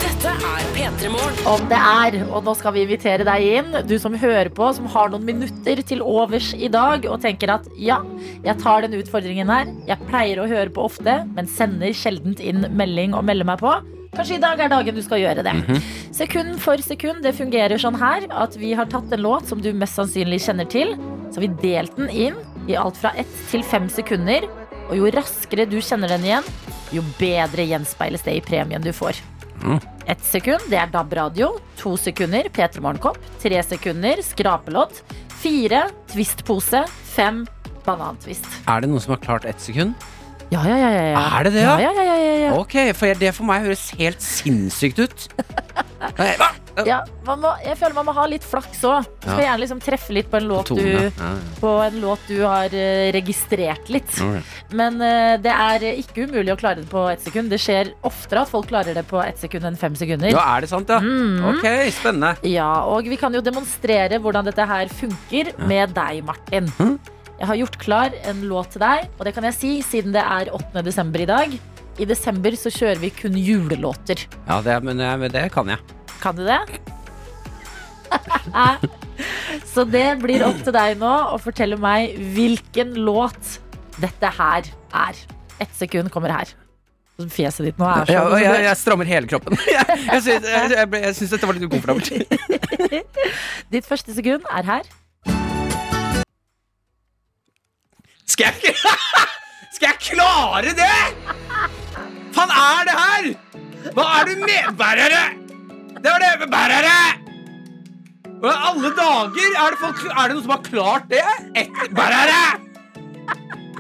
[0.02, 0.71] Dette er P3 Morgen.
[0.82, 4.88] Om det er, og nå skal vi invitere deg inn, du som hører på, som
[4.90, 8.00] har noen minutter til overs i dag, og tenker at ja,
[8.42, 9.70] jeg tar den utfordringen her.
[9.86, 13.76] Jeg pleier å høre på ofte, men sender sjeldent inn melding og melder meg på.
[14.16, 15.54] Kanskje i dag er dagen du skal gjøre det.
[16.18, 17.22] Sekund for sekund.
[17.24, 20.66] Det fungerer sånn her at vi har tatt en låt som du mest sannsynlig kjenner
[20.70, 20.96] til.
[21.30, 24.50] Så har vi delt den inn i alt fra ett til fem sekunder.
[24.90, 26.52] Og jo raskere du kjenner den igjen,
[26.92, 29.22] jo bedre gjenspeiles det i premien du får.
[30.12, 31.54] Ett sekund, det er DAB-radio.
[31.80, 33.16] To sekunder, P3 Morgenkopp.
[33.40, 34.98] Tre sekunder, skrapelodd.
[35.40, 36.82] Fire, Twist-pose.
[37.14, 37.46] Fem,
[37.86, 38.50] banantvist.
[38.68, 39.96] Er det noen som har klart ett sekund?
[40.52, 41.20] Ja, ja, ja, ja.
[41.40, 41.92] Er det det, Ja, ja?
[41.96, 42.54] ja, ja, ja, ja.
[42.60, 45.28] Ok, for jeg- det for meg høres helt sinnssykt ut.
[46.18, 46.50] Nei, hva?
[46.88, 49.08] ja man må, jeg føler man må ha litt flaks òg.
[49.24, 50.82] Skal gjerne liksom treffe litt på en låt, Tone.
[50.82, 51.30] du, Ja, ja.
[51.60, 54.12] på en låt du har eh, registrert litt.
[54.18, 54.42] Okay.
[54.76, 57.52] Men uh, det er ikke umulig å klare det på ett sekund.
[57.54, 60.32] Det skjer oftere at folk klarer det på ett sekund enn fem sekunder.
[60.36, 61.00] Ja, er det sant, ja?
[61.00, 61.44] Mm.
[61.54, 62.36] Ok, spennende.
[62.52, 66.72] Ja, og vi kan jo demonstrere hvordan dette her funker med deg, Martin.
[66.80, 67.00] Mhm.
[67.42, 70.22] Jeg har gjort klar en låt til deg, og det kan jeg si siden det
[70.22, 70.84] er 8.
[70.86, 71.56] desember i dag.
[71.98, 74.22] I desember så kjører vi kun julelåter.
[74.46, 75.82] Ja, det, men, men det kan jeg.
[76.22, 76.60] Kan du det?
[79.74, 83.58] så det blir opp til deg nå å fortelle meg hvilken låt
[83.98, 84.70] dette her
[85.02, 85.26] er.
[85.58, 86.54] Ett sekund kommer her.
[87.22, 89.58] Fjeset ditt nå er så Ja, jeg, jeg strammer hele kroppen.
[89.66, 92.10] Jeg, jeg syns dette var litt ukomfortabelt.
[93.74, 94.90] Ditt første sekund er her.
[98.32, 98.76] Skal jeg
[99.76, 101.00] Skal jeg klare det?!
[102.36, 103.30] Faen er det her?!
[103.96, 105.24] Hva er du med Bærere!
[106.02, 107.00] Det var det Bærere!
[108.42, 109.56] Og i alle dager?
[109.62, 111.24] Er det, folk, er det noen som har klart det?
[111.60, 112.44] Et, Bærere!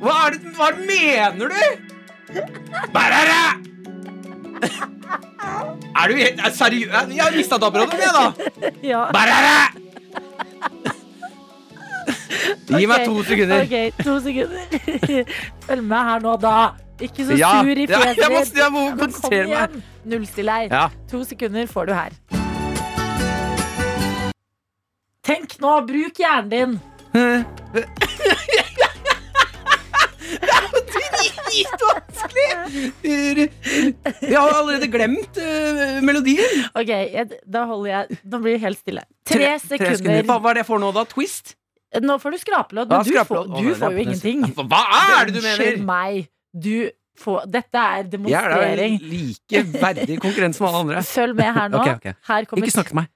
[0.01, 1.61] Hva er det Hva mener du?
[2.95, 3.43] Bærere!
[5.91, 7.13] Er du helt er seriøs?
[7.13, 8.73] Jeg har mista DAB-radioen, jeg, da.
[8.91, 9.05] Ja.
[9.13, 9.57] Bærere!
[12.71, 13.63] Gi meg to sekunder.
[13.65, 14.63] Ok, to sekunder.
[15.67, 16.55] Følg med her nå, da.
[17.01, 18.57] Ikke så Ja, sur i ja, fjeset må- ditt.
[18.61, 19.81] jeg må Men konsentrere meg.
[20.05, 20.71] Nullstill deg.
[20.75, 20.83] Ja.
[21.11, 22.11] To sekunder får du her.
[25.25, 26.79] Tenk nå, bruk hjernen din.
[31.51, 33.49] Dritvanskelig!
[34.21, 36.65] Jeg har allerede glemt uh, melodien.
[36.77, 39.03] Ok, jeg, Da holder jeg Nå blir det helt stille.
[39.27, 40.23] Tre, sekunder.
[40.27, 41.03] Hva hva er det jeg får nå, da?
[41.11, 41.55] Twist?
[41.99, 44.45] Nå får du skrapelodd, men du får, du får jo ingenting.
[44.55, 44.81] Hva
[45.19, 45.85] er det du Unnskyld mener?
[45.89, 46.29] meg.
[46.55, 48.95] Du får Dette er demonstrering.
[49.01, 49.11] Jeg
[49.51, 51.03] er da like verdig konkurrent som alle andre.
[51.17, 51.81] Følg med her nå.
[51.83, 52.13] Okay, okay.
[52.29, 53.11] Her kommer Ikke snakk til meg.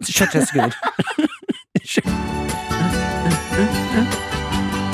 [0.00, 0.74] Kjør tre sekunder.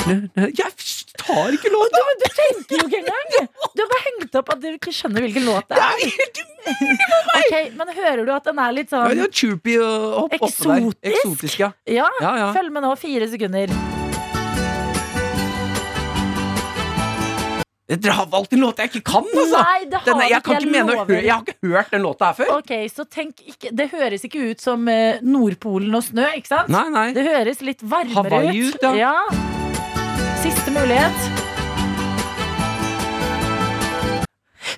[0.07, 0.71] Jeg
[1.19, 1.91] tar ikke låt!
[2.23, 3.26] Du tenker jo ikke engang!
[4.37, 5.97] Du har bare hengt opp at du ikke skjønner hvilken låt det er.
[5.97, 6.17] Det er.
[6.21, 6.41] helt
[7.01, 7.45] for meg.
[7.47, 10.89] Ok, Men hører du at den er litt sånn ja, Choopy og hopp oppe der.
[11.13, 11.61] Eksotisk?
[11.63, 11.71] Ja.
[11.89, 12.49] Ja, Ja, ja.
[12.53, 12.91] følg med nå.
[13.01, 13.73] Fire sekunder.
[17.87, 19.61] Dere har valgt en låt jeg ikke kan, altså!
[19.63, 22.37] Nei, det har Den, jeg, ikke, mene, å jeg har ikke hørt den låta her
[22.41, 22.51] før.
[22.59, 26.75] Ok, så tenk ikke Det høres ikke ut som eh, Nordpolen og snø, ikke sant?
[26.75, 27.09] Nei, nei.
[27.17, 28.83] Det høres litt varmere Hawaii ut.
[28.83, 29.15] ut, ja.
[30.43, 31.46] Siste mulighet.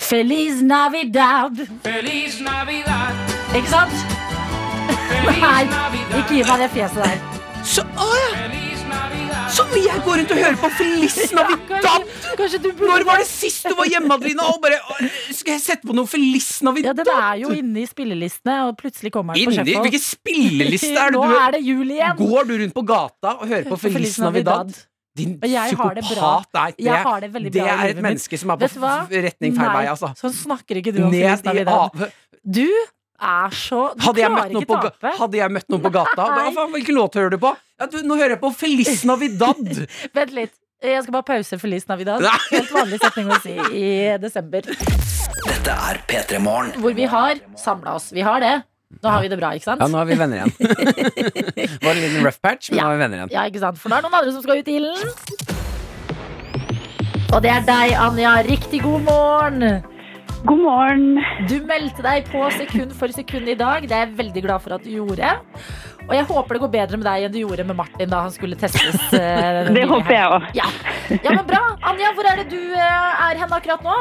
[0.08, 1.66] Feliz Navidad.
[1.84, 3.14] Feliz Navidad.
[3.56, 3.92] Ikke sant?
[5.40, 5.64] Nei,
[6.18, 7.18] ikke gi meg det fjeset der.
[7.68, 9.38] Så, å, ja.
[9.52, 12.04] så jeg går rundt og hører på Feliz Navidad!
[12.38, 14.46] Kanskje, kanskje Når var det sist du var hjemme, Adelina?
[14.52, 14.98] Og bare, å,
[15.34, 17.02] skal jeg sette på noe Feliz Navidad?
[17.02, 17.08] Ja?
[17.08, 19.76] Den er jo inne i spillelistene, og plutselig kommer den på Inni?
[19.88, 22.20] Hvilken spilleliste er det Nå du er det jul igjen.
[22.20, 24.72] Går du rundt på gata og hører på Feliz, Navidad?
[25.16, 26.42] Din jeg har det bra.
[26.44, 26.52] psykopat.
[26.54, 28.02] Nei, det, Jeg har det det er et mitt.
[28.04, 28.68] menneske som er på
[29.24, 30.12] retning feil vei, altså.
[30.18, 32.12] Sånn snakker ikke du om Ned i Navidad.
[32.44, 32.66] Du
[33.18, 34.92] er så Du Hadde klarer noen tape.
[35.00, 36.52] på, hadde jeg møtt noen på gata Nei.
[36.76, 37.56] Hvilken låt hører du på?
[37.80, 39.86] Ja, du, nå hører jeg på Feliz Navidad!
[40.14, 40.54] Vent litt.
[40.78, 42.22] Jeg skal bare pause Feliz Navidad.
[42.22, 42.36] Nei.
[42.52, 44.62] Helt vanlig setning å si i desember.
[45.48, 46.70] Dette er P3 Morgen.
[46.78, 48.12] Hvor vi har samla oss.
[48.14, 48.52] Vi har det.
[49.02, 49.82] Nå har vi det bra, ikke sant?
[49.82, 50.52] Ja, nå er vi venner igjen.
[51.84, 52.84] Var en liten rough patch, men Ja.
[52.84, 53.30] nå er vi venner igjen.
[53.36, 53.78] Ja, ikke sant?
[53.78, 54.98] For nå er det noen andre som skal ut i ilden.
[57.28, 58.32] Og det er deg, Anja.
[58.48, 59.84] Riktig god morgen.
[60.48, 61.18] God morgen.
[61.50, 63.84] Du meldte deg på sekund for sekund i dag.
[63.86, 65.30] Det er jeg veldig glad for at du gjorde.
[66.08, 68.32] Og jeg håper det går bedre med deg enn du gjorde med Martin da han
[68.32, 68.96] skulle testes.
[69.12, 70.46] Uh, Det håper jeg òg.
[70.56, 70.68] Ja.
[71.12, 71.60] ja, men bra.
[71.90, 73.96] Anja, hvor er det du uh, er hen akkurat nå?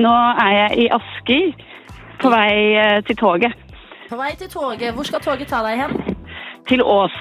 [0.00, 0.14] Nå
[0.46, 1.50] er jeg i Asker,
[2.22, 3.52] på vei uh, til toget.
[4.08, 4.94] På vei til toget.
[4.96, 5.96] Hvor skal toget ta deg hen?
[6.68, 7.14] Til Ås.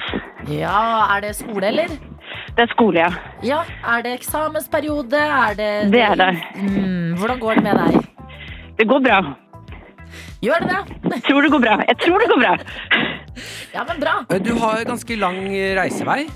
[0.52, 1.92] Ja, er det skole, eller?
[2.58, 3.10] Det er skole, ja.
[3.44, 5.20] Ja, Er det eksamensperiode?
[5.20, 6.32] Er det Det er det.
[6.56, 8.08] Mm, hvordan går det med deg?
[8.78, 9.20] Det går bra.
[10.42, 10.70] Gjør det
[11.04, 11.24] det?
[11.28, 11.78] Tror det går bra.
[11.88, 12.58] Jeg tror det går bra.
[13.74, 14.16] Ja, men bra.
[14.40, 15.40] Du har ganske lang
[15.80, 16.28] reisevei.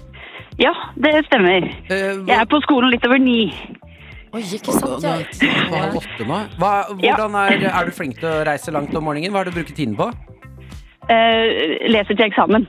[0.60, 1.64] Ja, det stemmer.
[1.90, 3.54] Eh, Jeg er på skolen litt over ni.
[4.34, 5.16] Oi, ikke sant, ja.
[5.70, 6.40] Hva er åtte nå?
[6.60, 9.32] Hva, hvordan er, er du flink til å reise langt om morgenen?
[9.34, 10.12] Hva er det du bruker tiden på?
[11.12, 12.68] Eh, leser til eksamen.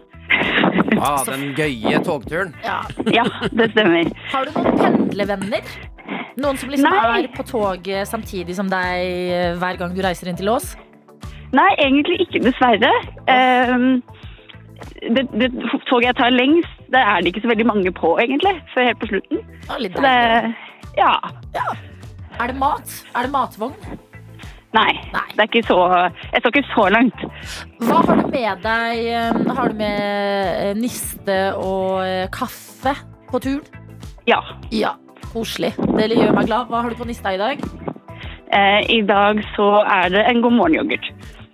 [1.03, 2.55] Ah, den gøye togturen.
[2.65, 2.81] ja.
[3.13, 4.09] Ja, det stemmer.
[4.33, 5.75] Har du noen pendlervenner?
[6.41, 7.23] Noen som liksom Nei.
[7.23, 9.03] er på toget samtidig som deg
[9.37, 10.73] eh, hver gang du reiser inn til Ås?
[11.53, 12.91] Nei, egentlig ikke, dessverre.
[13.29, 14.01] Um,
[15.03, 15.51] det, det
[15.91, 18.55] toget jeg tar lengst, det er det ikke så veldig mange på, egentlig.
[18.73, 19.43] Før helt på slutten.
[19.69, 20.55] Ah, litt Så det,
[20.97, 21.13] ja.
[21.59, 21.67] ja.
[22.41, 22.97] Er det mat?
[23.13, 23.77] Er det matvogn?
[24.73, 25.25] Nei, Nei.
[25.37, 25.77] det er ikke så
[26.33, 27.25] Jeg står ikke så langt.
[27.85, 29.03] Hva har du med deg?
[29.13, 30.01] eh, Har du med
[30.65, 32.95] eh, niste og eh, kaffe
[33.29, 33.61] på turen?
[34.27, 34.39] Ja.
[34.73, 34.95] Ja,
[35.33, 35.75] koselig.
[35.99, 36.71] Det gjør meg glad.
[36.73, 37.61] Hva har du på nista i dag?
[38.53, 41.11] Eh, I dag så er det en god morgen-yoghurt.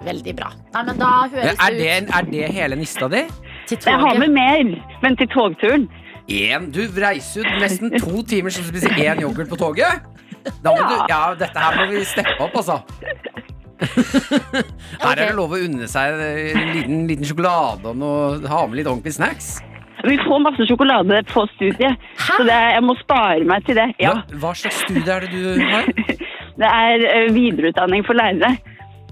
[0.07, 0.53] Veldig bra.
[0.77, 3.25] Nei, men da høres Er det ut er det hele nista di?
[3.69, 4.71] til Jeg har med mer,
[5.03, 5.89] men til togturen.
[6.29, 10.05] En, du reiser jo nesten to timer så du spiser én yoghurt på toget.
[10.65, 10.89] Da må Ja.
[10.89, 12.81] du, ja, dette her må vi steppe opp, altså.
[14.99, 18.81] Her er det lov å unne seg en liten, liten sjokolade og noe, ha med
[18.81, 19.59] litt ordentlig snacks.
[20.07, 23.89] Vi får masse sjokolade på studiet, så det, jeg må spare meg til det.
[24.03, 25.89] Ja, Hva, hva slags studie er det du har?
[26.59, 28.49] Det er eh, videreutdanning for lærere.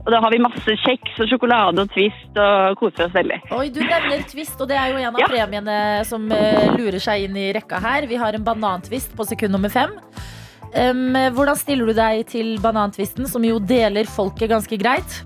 [0.02, 3.36] Og da har vi masse kjeks og sjokolade og Twist og koser oss veldig.
[3.54, 5.28] Oi, Du nevner Twist, og det er jo en av Ja.
[5.30, 8.06] premiene som eh, lurer seg inn i rekka her.
[8.10, 9.94] Vi har en banantvist på sekund nummer fem.
[10.76, 15.20] Um, hvordan stiller du deg til banantvisten, som jo deler folket ganske greit?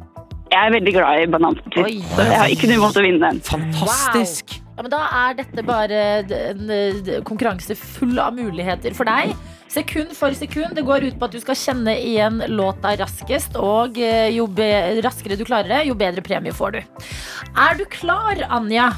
[0.51, 3.39] Jeg er veldig glad i banantvist, så jeg har ikke noe imot å vinne den.
[3.47, 4.57] Fantastisk.
[4.75, 6.71] Ja, men Da er dette bare en
[7.27, 9.35] konkurranse full av muligheter for deg.
[9.71, 10.75] Sekund for sekund.
[10.75, 13.55] Det går ut på at du skal kjenne igjen låta raskest.
[13.61, 14.71] Og eh, jo be
[15.05, 16.81] raskere du klarer det, jo bedre premie får du.
[17.55, 18.89] Er du klar, Anja?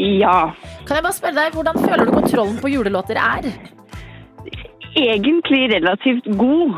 [0.00, 0.54] Ja.
[0.86, 3.50] Kan jeg bare spørre deg, Hvordan føler du kontrollen på julelåter er?
[4.96, 6.74] Egentlig relativt god.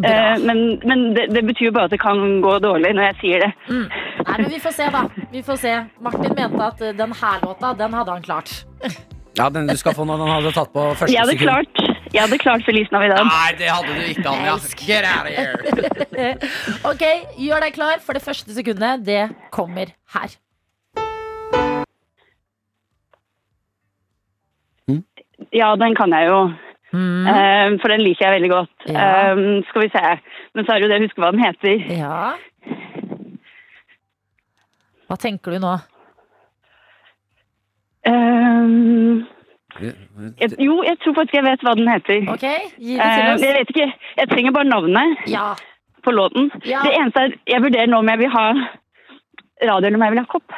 [0.00, 0.08] Bra.
[0.10, 3.16] Eh, men men det, det betyr jo bare at det kan gå dårlig når jeg
[3.20, 3.50] sier det.
[3.68, 5.02] Nei, men Vi får se, da.
[5.32, 5.72] Vi får se.
[6.00, 8.60] Martin mente at eh, den her låta, den hadde han klart.
[9.38, 11.70] Ja, den du skal få når den hadde tatt på første Jeg hadde sekund.
[11.70, 13.22] klart, jeg hadde klart Feliz Navidad.
[13.24, 14.56] Nei, det hadde du ikke, Anja.
[14.82, 15.32] Get out of
[16.18, 16.34] here.
[16.90, 17.04] Ok,
[17.38, 20.34] Gjør deg klar, for det første sekundet, det kommer her.
[25.54, 26.40] Ja, den kan jeg jo.
[26.92, 28.72] Eh, for den liker jeg veldig godt.
[28.88, 28.94] Mm.
[28.96, 29.32] Ja.
[29.32, 30.04] Um, skal vi se.
[30.54, 31.84] Men så er det jo det å huske hva den heter.
[31.94, 32.16] Ja.
[35.10, 35.76] Hva tenker du nå?
[38.10, 39.26] Um,
[39.80, 42.24] jeg, jo, jeg tror faktisk jeg vet hva den heter.
[42.32, 42.46] Ok,
[42.80, 43.44] gi det til oss.
[43.44, 43.88] jeg vet ikke.
[44.20, 45.46] Jeg trenger bare navnet Ja.
[46.04, 46.50] på låten.
[46.64, 46.82] Ja.
[46.84, 48.46] Det eneste er jeg vurderer nå om jeg vil ha
[49.62, 50.52] radio eller om jeg vil ha kopp.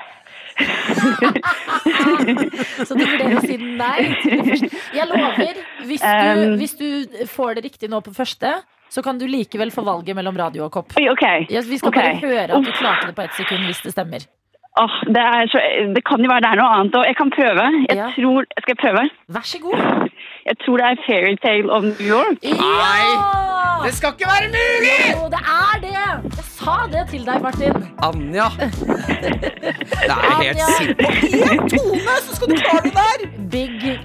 [2.87, 4.01] Så du vurderer å si nei.
[4.95, 5.55] Jeg lover,
[5.89, 6.57] hvis du, Um.
[6.61, 6.87] hvis du
[7.31, 8.51] får det riktig nå på første,
[8.93, 10.93] så kan du likevel få valget mellom radio og kopp.
[10.99, 14.21] Vi skal bare høre at du klarte det på ett sekund, hvis det stemmer.
[14.81, 15.21] Oh, det,
[15.53, 15.61] så,
[15.93, 16.95] det kan jo være det er noe annet.
[16.97, 17.05] òg.
[17.05, 17.65] jeg kan prøve.
[17.91, 18.07] Jeg Ja.
[18.15, 19.03] tror Skal jeg prøve?
[19.29, 20.09] Vær så god.
[20.49, 22.37] Jeg tror det er Fairytale of New York.
[22.43, 23.43] Ja!
[23.85, 24.99] Det skal ikke være mulig!
[25.15, 25.93] Jo, det er det!
[26.37, 27.75] Jeg sa det til deg, Martin.
[28.09, 28.47] Anja.
[30.03, 31.75] Det er helt sinnssykt.
[31.75, 33.27] Tone, så skal du klare det der!
[33.55, 34.01] Big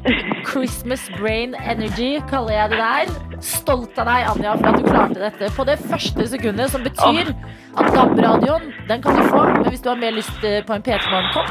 [0.49, 3.13] Christmas brain energy kaller jeg det der.
[3.41, 6.71] Stolt av deg, Anja, for at du klarte dette på det første sekundet.
[6.73, 7.33] Som betyr
[7.77, 10.85] at DAB-radioen den kan du få, men hvis du har mer lyst eh, på en
[10.85, 11.49] P3 Morgen-kopp,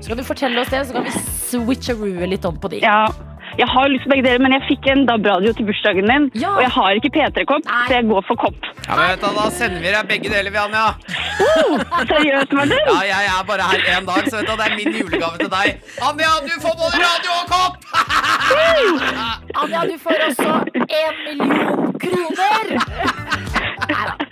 [0.00, 2.84] så kan du fortelle oss det, så kan vi switcheroo litt om på de.
[2.84, 3.06] Ja,
[3.58, 6.50] jeg har lyst på begge deler, men jeg fikk en DAB-radio til bursdagen min, Ja.
[6.56, 8.60] og jeg har ikke P3-kopp, så jeg går for kopp.
[8.88, 10.86] Ja, men vet du, Da sender vi deg begge deler, vi, Anja.
[12.12, 12.84] Seriøst, Martin?
[12.92, 15.50] Ja, jeg er bare her én dag, så vet du, det er min julegave til
[15.56, 15.68] deg.
[16.08, 17.74] Anja, du får både radio og kopp!
[19.62, 20.50] Anja, du får også
[20.86, 23.15] én million kroner!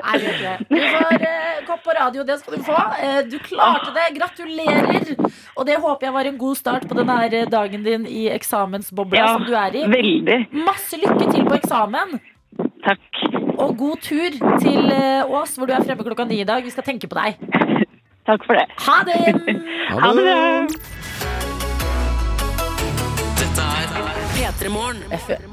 [0.04, 0.66] Nei, det gjør ikke det.
[0.68, 2.76] Du får eh, kopp og radio, det skal du få.
[3.00, 5.14] Eh, du klarte det, gratulerer!
[5.56, 9.18] Og det håper jeg var en god start på denne her dagen din i eksamensbobla
[9.22, 9.84] Ja, som du er i.
[9.88, 10.38] veldig.
[10.66, 12.18] Masse lykke til på eksamen!
[12.84, 13.22] Takk.
[13.56, 16.62] Og god tur til eh, Ås, hvor du er fremme klokka ni i dag.
[16.66, 17.38] Vi skal tenke på deg.
[18.28, 18.66] Takk for det.
[18.86, 19.16] Ha det!
[19.94, 21.03] Ha det bra.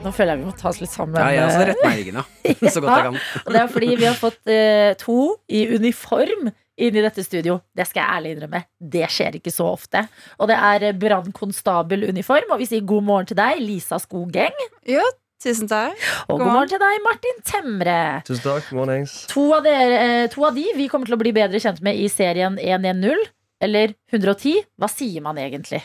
[0.02, 1.20] Nå føler jeg vi må ta oss litt sammen.
[1.20, 2.72] Ja, jeg også rett retter meg i ryggen, ja.
[2.74, 3.22] Så godt jeg kan.
[3.44, 5.18] Og det er fordi vi har fått eh, to
[5.52, 7.60] i uniform inn i dette studio.
[7.78, 8.62] Det skal jeg ærlig innrømme.
[8.96, 10.06] Det skjer ikke så ofte.
[10.40, 12.56] Og det er eh, brannkonstabeluniform.
[12.56, 14.58] Og vi sier god morgen til deg, Lisa Skogeng.
[14.90, 15.06] Ja,
[15.44, 16.00] tusen takk.
[16.28, 18.00] Og god God morgen til deg, Martin Temre.
[18.28, 18.72] Tusen takk.
[18.78, 19.22] Mornings.
[19.34, 22.00] To av, dere, eh, to av de vi kommer til å bli bedre kjent med
[22.00, 23.28] i serien 110
[23.62, 24.64] eller 110.
[24.80, 25.84] Hva sier man egentlig?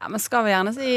[0.00, 0.90] Ja, men skal vi gjerne si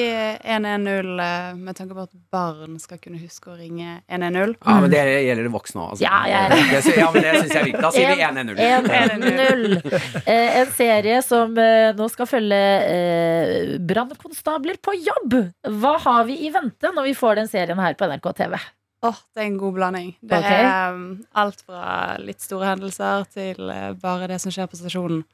[0.47, 4.53] 110 eh, med tanke på at barn skal kunne huske å ringe 110?
[4.63, 5.89] Ja, men det gjelder det voksne òg.
[5.91, 6.05] Altså.
[6.05, 7.81] Ja, jeg- det, ja, men det syns jeg er viktig.
[7.83, 8.61] Da sier vi 1-0.
[8.63, 10.21] 110.
[10.23, 12.61] Eh, en serie som eh, nå skal følge
[12.93, 15.35] eh, brannkonstabler på jobb.
[15.81, 18.55] Hva har vi i vente når vi får den serien her på NRK TV?
[19.03, 20.15] Åh, det er en god blanding.
[20.23, 20.63] Det okay.
[20.63, 21.03] er um,
[21.35, 25.25] alt fra litt store hendelser til uh, bare det som skjer på stasjonen.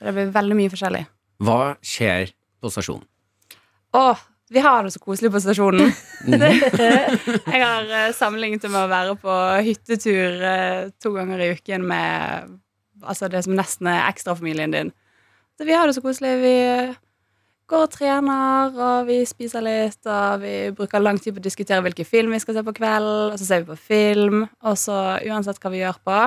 [0.00, 1.04] Det blir veldig mye forskjellig.
[1.44, 3.04] Hva skjer på stasjonen?
[3.96, 4.20] Åh,
[4.50, 5.90] vi har det så koselig på stasjonen.
[6.28, 11.84] jeg har uh, sammenlignet det med å være på hyttetur eh, to ganger i uken
[11.88, 12.56] med
[13.04, 14.94] altså det som nesten er ekstrafamilien din.
[15.58, 16.36] Så vi har det så koselig.
[16.40, 16.56] Vi
[17.68, 21.84] går og trener, og vi spiser litt, og vi bruker lang tid på å diskutere
[21.84, 24.96] hvilken film vi skal se på kveld, og så ser vi på film, og så
[25.28, 26.22] uansett hva vi gjør på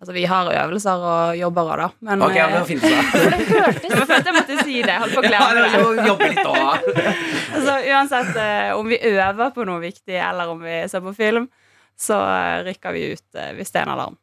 [0.00, 1.88] Altså, vi har øvelser og jobber òg, da.
[2.08, 2.90] Men Ok, ja, men eh, det finnes det.
[3.84, 4.94] jeg følte jeg måtte si det.
[5.02, 5.72] Holdt på å Ja, glemme det.
[5.74, 6.86] vi må jobbe litt òg.
[7.60, 11.50] Altså, uansett eh, om vi øver på noe viktig, eller om vi ser på film,
[12.00, 14.16] så eh, rykker vi ut eh, hvis det er en alarm.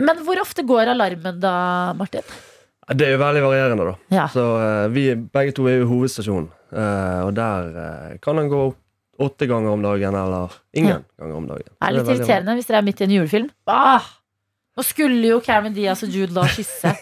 [0.00, 1.52] Men hvor ofte går alarmen da,
[1.98, 2.24] Martin?
[2.90, 3.96] Det er jo veldig varierende, da.
[4.16, 4.24] Ja.
[4.32, 6.48] Så eh, vi begge to er jo hovedstasjonen.
[6.72, 8.78] Eh, og der eh, kan den gå opp
[9.20, 11.66] åtte ganger om dagen, eller ingen ganger om dagen.
[11.76, 13.50] Det er litt irriterende hvis dere er midt i en julefilm.
[13.68, 14.06] Ah,
[14.80, 16.92] nå skulle jo Cameron Diaz og Jude Law kysse.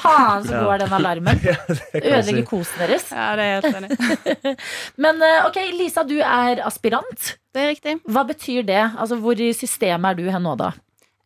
[0.00, 1.42] Faen, så god går den alarmen.
[1.94, 3.10] Ødelegger kosen deres.
[3.14, 4.54] Ja, det er helt enig.
[5.04, 7.34] Men eh, ok, Lisa, du er aspirant.
[7.54, 7.96] Det er riktig.
[8.10, 8.80] Hva betyr det?
[8.98, 10.72] Altså, Hvor i systemet er du hen nå, da?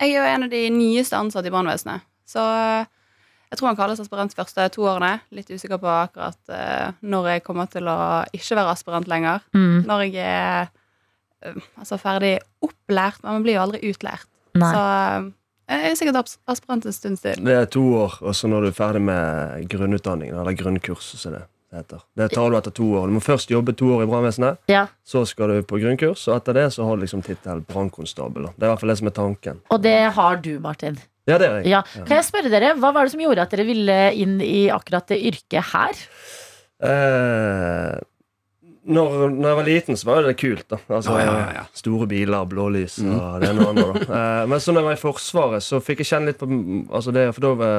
[0.03, 2.91] Jeg er jo en av de nyeste ansatte i brannvesenet, så eh,
[3.53, 5.13] jeg tror han kalles aspirant de første to årene.
[5.33, 7.97] Litt usikker på akkurat eh, når jeg kommer til å
[8.35, 9.41] ikke være aspirant lenger.
[9.57, 9.87] Mm.
[9.89, 14.29] Når jeg er altså ferdig opplært, men man blir jo aldri utlært.
[14.59, 14.69] Nei.
[14.75, 14.85] Så
[15.69, 17.39] jeg er sikkert aspirant en stund til.
[17.45, 21.33] Det er to år, og så når du er ferdig med grunnutdanningen, eller grunnkurset, som
[21.37, 21.43] det
[21.75, 22.03] heter.
[22.17, 23.09] Det tar du etter to år.
[23.11, 24.87] Du må først jobbe to år i brannvesenet, Ja.
[25.05, 28.51] så skal du på grunnkurs, og etter det så har du liksom tittel brannkonstabel.
[28.55, 29.61] Det er i hvert fall det som er tanken.
[29.71, 30.99] Og det har du, Martin.
[31.27, 31.71] Ja, det er jeg.
[31.73, 31.81] Ja.
[32.05, 35.07] Kan jeg spørre dere, Hva var det som gjorde at dere ville inn i akkurat
[35.09, 35.95] det yrket her?
[36.85, 37.99] Eh,
[38.85, 40.65] når, når jeg var liten, så var det kult.
[40.69, 41.63] da altså, Ja, ja, ja.
[41.77, 43.87] Store biler, blålys og det ene og andre.
[44.05, 44.19] Da.
[44.19, 46.49] Eh, men så når jeg var i Forsvaret, så fikk jeg kjenne litt på
[46.93, 47.71] altså det, For da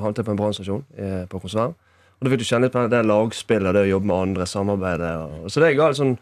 [0.00, 1.76] havnet jeg på en brannstasjon eh, på Konsvern.
[2.18, 5.12] Og da fikk du kjenne litt på det lagspillet, det å jobbe med andre, samarbeidet.
[5.22, 6.16] Og, så det ga litt sånn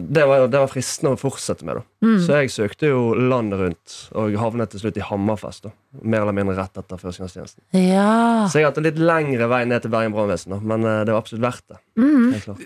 [0.00, 1.76] det var, det var fristende å fortsette med.
[1.76, 2.16] da Mm.
[2.24, 5.68] Så jeg søkte jo landet rundt, og havnet til slutt i Hammerfest.
[5.68, 5.70] da
[6.02, 7.62] Mer eller mindre rett etter førstegangstjenesten.
[7.76, 8.48] Ja.
[8.50, 11.12] Så jeg har hatt en litt lengre vei ned til Bergen brannvesen, men eh, det
[11.14, 11.78] var absolutt verdt det.
[12.00, 12.56] Mm.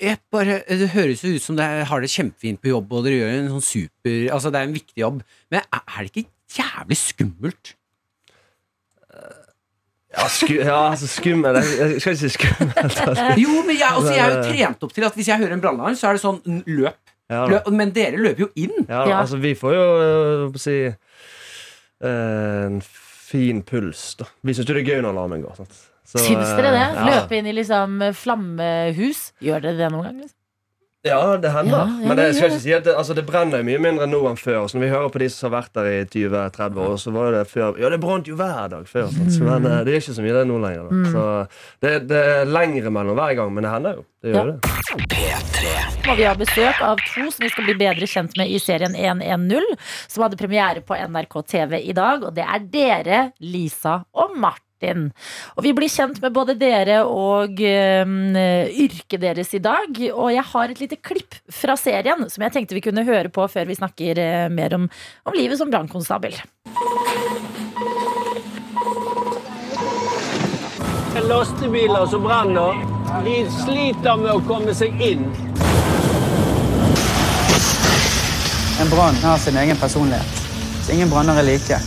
[0.00, 3.20] Jeg bare, det høres jo ut som dere har det kjempefint på jobb, og dere
[3.20, 6.98] gjør en sånn super Altså, det er en viktig jobb, men er det ikke jævlig
[6.98, 7.76] skummelt?
[10.12, 12.80] Ja, sku, ja altså skummel Jeg skal ikke si skummelt.
[12.84, 13.28] Altså.
[13.40, 15.62] Jo, men jeg, altså, jeg er jo trent opp til at hvis jeg hører en
[15.64, 16.98] brannalarm, så er det sånn løp.
[17.32, 17.70] Ja, løp.
[17.72, 18.74] Men dere løper jo inn.
[18.84, 19.06] ja, da.
[19.08, 19.20] Ja.
[19.22, 24.28] Altså, vi får jo øh, si øh, en fin puls, da.
[24.44, 25.56] Vi syns jo det er gøy når alarmen går.
[25.62, 25.80] Sant?
[26.04, 26.84] Så, Syns dere det?
[26.90, 27.08] øh, ja.
[27.08, 29.30] Løpe inn i liksom flammehus?
[29.40, 30.20] Gjør dere det noen gang?
[30.20, 30.38] Liksom?
[31.02, 31.72] Ja, det hender.
[31.74, 33.80] Ja, ja, Men det, jeg skal ikke si at det, altså, det brenner jo mye
[33.82, 34.68] mindre nå enn før.
[34.70, 37.34] Så når vi hører på de som har vært der i 20-30 år, så var
[37.34, 39.08] det før Ja, det brant jo hver dag før.
[39.10, 39.32] Sant?
[39.34, 40.86] Så, men eh, det er ikke så mye det nå lenger.
[40.86, 41.10] Da.
[41.10, 41.26] Så
[41.82, 44.06] det, det er lengre mellom hver gang, men det hender jo.
[44.22, 44.54] Det gjør Ja.
[44.54, 44.78] det.
[45.10, 45.76] P3.
[46.12, 48.94] Og vi har besøk av to som vi skal bli bedre kjent med i serien
[48.94, 49.74] 110,
[50.10, 52.22] som hadde premiere på NRK TV i dag.
[52.28, 54.61] Og det er dere, Lisa og Martin.
[54.90, 58.04] Og vi blir kjent med både dere og eh,
[58.84, 60.02] yrket deres i dag.
[60.10, 63.46] Og jeg har et lite klipp fra serien som jeg tenkte vi kunne høre på
[63.50, 64.88] før vi snakker uh, mer om,
[65.28, 66.36] om livet som brannkonstabel.
[71.22, 72.78] Lastebiler som brenner,
[73.24, 75.26] de sliter med å komme seg inn.
[78.82, 80.42] En brann har sin egen personlighet.
[80.82, 81.78] Så ingen branner er like.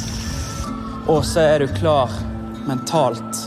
[1.11, 2.13] Og så er du klar
[2.69, 3.41] mentalt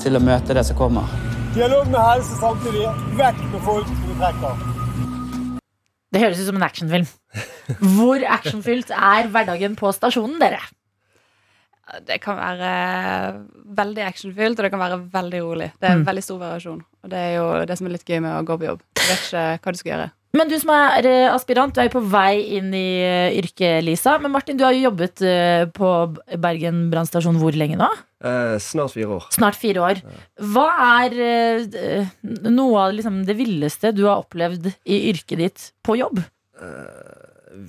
[0.00, 1.08] til å møte det som kommer.
[1.54, 2.86] Dialog med helse samtidig.
[3.18, 4.66] Vekk med folk du trekker.
[6.10, 7.08] Det høres ut som en actionfilm.
[7.96, 10.62] Hvor actionfylt er hverdagen på stasjonen, dere?
[12.06, 12.70] Det kan være
[13.78, 15.68] veldig actionfylt, og det kan være veldig rolig.
[15.78, 16.80] Det er en veldig stor variasjon.
[17.02, 18.84] Og det er jo det som er litt gøy med å gå på jobb.
[18.94, 20.08] Du vet ikke hva du skal gjøre.
[20.36, 23.80] Men du som er eh, aspirant, du er jo på vei inn i eh, yrket,
[23.82, 24.14] Lisa.
[24.22, 25.90] Men Martin, du har jo jobbet eh, på
[26.38, 27.88] Bergen brannstasjon hvor lenge nå?
[28.22, 29.26] Eh, snart fire år.
[29.34, 30.02] Snart fire år.
[30.54, 30.68] Hva
[31.02, 32.12] er eh,
[32.46, 36.22] noe av liksom, det villeste du har opplevd i yrket ditt på jobb?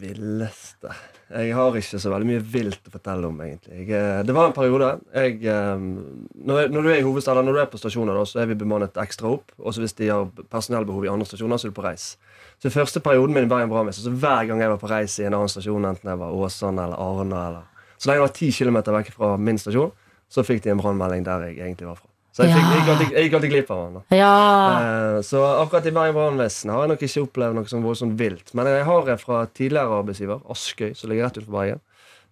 [0.01, 0.93] Villeste
[1.31, 3.77] Jeg har ikke så veldig mye vilt å fortelle om, egentlig.
[3.79, 7.47] Jeg, eh, det var en periode jeg, eh, når, jeg, når du er i hovedstaden,
[7.47, 9.55] når du er på stasjoner, da, så er vi bemannet ekstra opp.
[9.57, 12.11] Også hvis de har personellbehov i andre stasjoner, så er du på reis.
[12.59, 15.17] Så i første perioden min i Bergen brannvesen, så hver gang jeg var på reis
[15.21, 17.67] i en annen stasjon, enten jeg var Åsane eller Arna eller
[17.97, 19.91] Så lenge jeg var ti kilometer vekk fra min stasjon,
[20.31, 22.10] så fikk de en brannmelding der jeg egentlig var fra.
[22.31, 23.95] Så jeg, fikk, jeg, gikk alltid, jeg gikk alltid glipp av den.
[23.99, 24.15] da.
[24.15, 24.35] Ja.
[24.79, 28.53] Eh, Så akkurat i Bergen brannvesen har jeg nok ikke opplevd noe sånn voldsomt vilt.
[28.55, 31.81] Men jeg har en fra tidligere arbeidsgiver, Askøy, som ligger rett utenfor Bergen.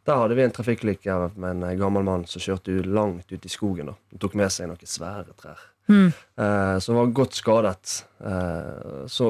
[0.07, 3.91] Der hadde vi en trafikkulykke med en gammel mann som kjørte langt ut i skogen.
[3.91, 3.97] da.
[4.13, 5.59] Han tok med seg noen svære trær.
[5.89, 6.13] Mm.
[6.37, 8.03] Eh, som var godt skadet.
[8.23, 9.29] Eh, så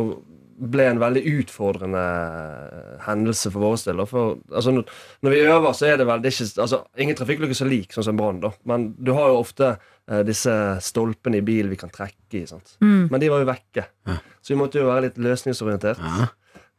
[0.60, 2.01] ble en veldig utfordrende
[3.05, 4.01] hendelse for våre del.
[4.10, 7.68] For, altså, når, vi øver, så er det vel det ikke, altså, ingen trafikkulykke så
[7.70, 8.53] lik sånn som en brann.
[8.70, 10.53] Men du har jo ofte eh, disse
[10.86, 12.45] stolpene i bilen vi kan trekke i.
[12.49, 12.76] sant?
[12.84, 13.07] Mm.
[13.12, 13.88] Men de var jo vekke.
[14.41, 15.99] Så vi måtte jo være litt løsningsorientert.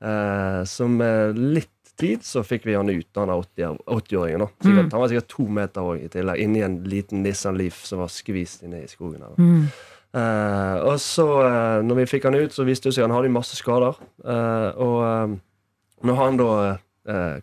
[0.00, 1.68] Eh, så med litt
[2.00, 4.38] tid så fikk vi han ut, han er 80 80-åringen.
[4.40, 4.46] da.
[4.64, 4.92] Sikkert- Mm.
[4.92, 6.38] Han var sikkert to meter òg, i tillegg.
[6.40, 9.20] Inni en liten Nissan Leaf som var skvist inne i skogen.
[9.20, 9.34] her.
[9.36, 9.66] Mm.
[10.10, 13.30] Eh, og så, uh, når vi fikk han ut, så viste det seg han hadde
[13.30, 13.98] masse skader.
[14.24, 16.52] Uh, og når han da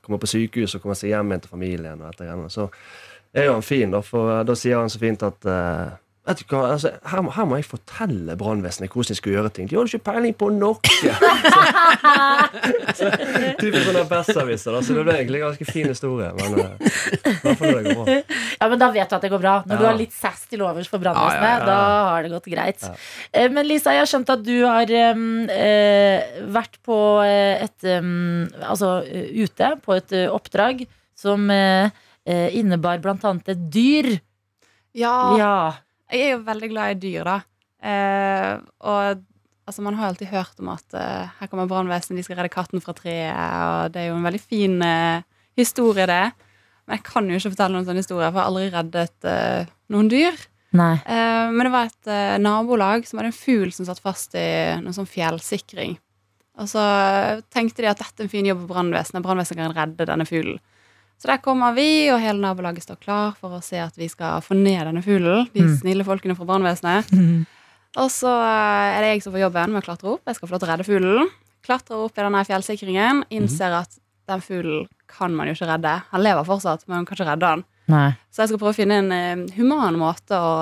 [0.02, 2.70] kommer på sykehus og kommer seg hjem igjen til familien, og etter henne, så
[3.36, 5.48] er jo han fin, da, for da sier han så fint at
[6.28, 9.52] Vet du hva, altså, her, må- her må jeg fortelle brannvesenet hvordan de skal gjøre
[9.56, 9.70] ting.
[9.72, 10.76] De har ikke peiling på noe!
[12.98, 13.06] så,
[13.62, 14.78] typisk sånne besserwisser.
[14.84, 16.30] Så det ble egentlig en ganske fin historie.
[16.38, 16.86] Men uh, i
[17.48, 18.16] det går bra.
[18.60, 19.56] Ja, men Da vet du at det går bra.
[19.68, 21.66] Når du har litt sass til overs for brannvesenet, Ja, ja, ja.
[21.70, 21.78] da
[22.12, 22.82] har det gått greit.
[23.32, 26.18] Eh, Men Lisa, jeg har skjønt at du har um, uh,
[26.58, 30.76] vært på eh, et um, Altså eh, ute på et uh, oppdrag
[31.18, 31.88] som uh,
[32.28, 34.08] eh, innebar blant annet et dyr.
[34.98, 35.56] Ja, Ja.
[36.12, 37.38] Jeg er jo veldig glad i dyr, da.
[37.88, 38.52] Eh,
[38.88, 39.24] og
[39.68, 42.84] altså, man har alltid hørt om at eh, her kommer brannvesenet, de skal redde katten
[42.84, 45.26] fra treet, og det er jo en veldig fin eh,
[45.60, 46.26] historie, det.
[46.88, 49.74] Men jeg kan jo ikke fortelle noen sånn historie, for jeg har aldri reddet eh,
[49.94, 50.40] noen dyr.
[50.78, 50.94] Nei.
[51.04, 54.48] Eh, men det var et eh, nabolag som hadde en fugl som satt fast i
[54.82, 55.98] noen sånn fjellsikring.
[56.58, 56.84] Og så
[57.54, 59.24] tenkte de at dette er en fin jobb for brannvesenet.
[59.26, 60.58] Brannvesenet kan redde denne fuglen.
[61.18, 64.42] Så der kommer vi, og hele nabolaget står klar for å se at vi skal
[64.46, 65.48] få ned denne fuglen.
[65.54, 65.78] De Mm.
[65.80, 67.10] snille folkene fra brannvesenet.
[67.98, 70.22] Og så eh, er det jeg som får jobben med å klatre opp.
[70.30, 71.30] Jeg skal få lov til å redde fuglen.
[71.66, 73.24] Klatrer opp i denne fjellsikringen.
[73.34, 73.98] Innser at
[74.28, 75.96] den fuglen kan man jo ikke redde.
[76.12, 77.64] Han lever fortsatt, men man kan ikke redde han.
[77.88, 78.12] Nei.
[78.30, 80.54] Så jeg skal prøve å finne en eh, human måte å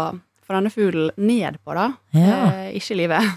[0.45, 1.89] få denne fuglen ned på, da.
[2.13, 2.39] Ja.
[2.53, 3.33] Eh, ikke i livet.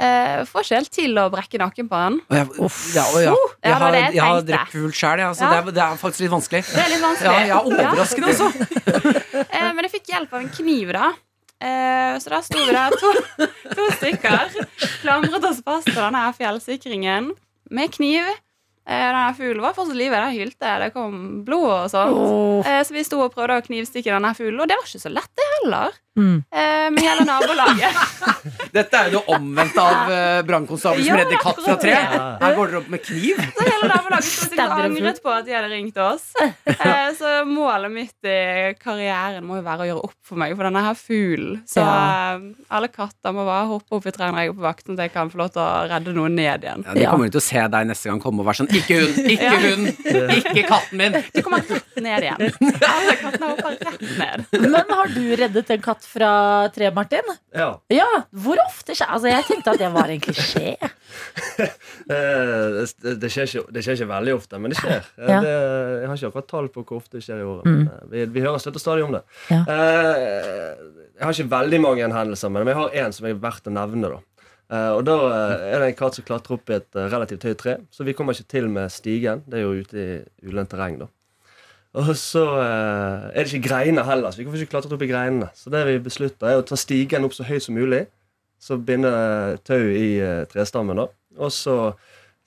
[0.00, 2.14] Eh, forskjell til å brekke nakken på den.
[2.30, 2.46] Og jeg,
[2.96, 3.32] ja, og ja.
[3.34, 4.50] Ja, jeg det var har, det jeg jeg har tenkte.
[4.52, 5.50] drept fugl sjøl, ja, så Ja.
[5.50, 6.62] det, er, det er faktisk litt vanskelig.
[6.70, 7.34] Det er litt vanskelig.
[7.34, 8.48] Ja, ja, overraskende, altså.
[9.50, 11.10] Eh, men jeg fikk hjelp av en kniv, da.
[11.60, 13.10] Eh, så da sto vi der, to,
[13.76, 14.54] to stykker,
[15.02, 17.32] klamret oss fast til denne her fjellsikringen
[17.76, 18.24] med kniv.
[18.88, 22.66] Eh, denne fuglen var fortsatt i live, den hylte, det kom blod og sånt.
[22.66, 25.12] Eh, så vi sto og prøvde å knivstikke denne fuglen, og det var ikke så
[25.12, 25.98] lett, det heller.
[26.18, 26.42] Mm.
[26.50, 27.98] Eh, med hele nabolaget.
[28.74, 31.92] Dette er jo det omvendte av uh, brannkonstabel som Ja, redder katt fra tre.
[31.94, 33.38] Her går dere opp med kniv.
[33.56, 36.30] Så hele nabolaget skulle sikkert angret på at de hadde ringt oss.
[36.80, 40.64] Eh, så målet mitt i karrieren må jo være å gjøre opp for meg for
[40.64, 41.58] denne her fuglen.
[41.68, 42.36] Så Ja.
[42.36, 44.96] eh, alle katter må bare hoppe opp i trærne når jeg er på vakt, sånn
[44.96, 46.84] at jeg kan få lov til å redde noen ned igjen.
[46.88, 49.00] Ja, de kommer jo til å se deg neste gang komme og være sånn Ikke
[49.02, 49.18] hun!
[49.34, 49.58] Ikke Ja.
[49.60, 49.86] hund!
[50.38, 51.18] Ikke katten min!
[51.34, 52.40] De kommer rett ned igjen.
[52.94, 54.46] Alle kattene hopper rett ned.
[54.70, 56.30] Men har du reddet en katt fra
[56.74, 57.26] tre, Martin?
[57.54, 57.68] Ja.
[57.92, 60.76] Ja, hvor ofte skjer Altså, jeg tenkte at det var en klisjé.
[62.10, 65.04] Eh, det, det, skjer ikke, det skjer ikke veldig ofte, men det skjer.
[65.18, 65.40] Eh, Ja.
[65.44, 65.50] Det,
[66.00, 67.66] jeg har ikke akkurat tall på hvor ofte det skjer i året.
[67.66, 67.82] Mm.
[67.82, 69.20] eh, Vi, vi hører støtt og stadig om det.
[69.50, 69.60] Ja.
[69.68, 74.14] Jeg har ikke veldig mange hendelser, men jeg har én som er verdt å nevne.
[74.14, 74.20] da
[74.70, 77.42] Uh, og Da uh, er det en katt som klatrer opp i et uh, relativt
[77.48, 79.42] høyt tre, så vi kommer ikke til med stigen.
[79.50, 81.00] Det er jo ute i ulendt terreng.
[81.00, 81.08] da
[81.98, 85.10] Og så eh, er det ikke greiner heller, så vi kan ikke klatret opp i
[85.10, 85.48] greinene.
[85.58, 88.04] Så det vi beslutter, er å ta stigen opp så høyt som mulig.
[88.60, 89.10] Så binde
[89.66, 91.08] tau i eh, trestammen, da.
[91.40, 91.76] Og så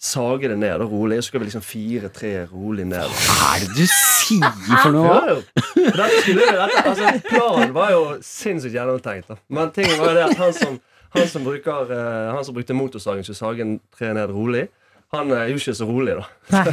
[0.04, 1.18] sage det ned da, rolig.
[1.20, 3.18] Og så skal vi liksom fire tre rolig ned.
[3.28, 4.48] Hva er det du sier
[4.84, 5.12] for noe?
[5.12, 5.42] Ja, jo.
[5.84, 9.32] Dette skulle dette, altså, planen var jo sinnssykt gjennomtenkt.
[9.32, 9.40] Da.
[9.52, 10.80] Men tingen var jo det at han som,
[11.18, 13.68] han som, bruker, eh, han som brukte motorsagen skulle sage
[13.98, 14.70] tre ned rolig,
[15.14, 16.28] han er gjorde ikke så rolig, da.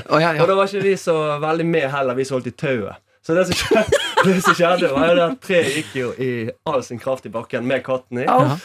[0.09, 0.43] Oh, ja, ja.
[0.43, 3.03] Og da var ikke vi så veldig med heller, vi som holdt i tauet.
[3.27, 6.31] Så det som skjedde, det som skjedde var jo det at treet gikk jo i
[6.71, 8.29] all sin kraft i bakken med katten i.
[8.31, 8.57] Au.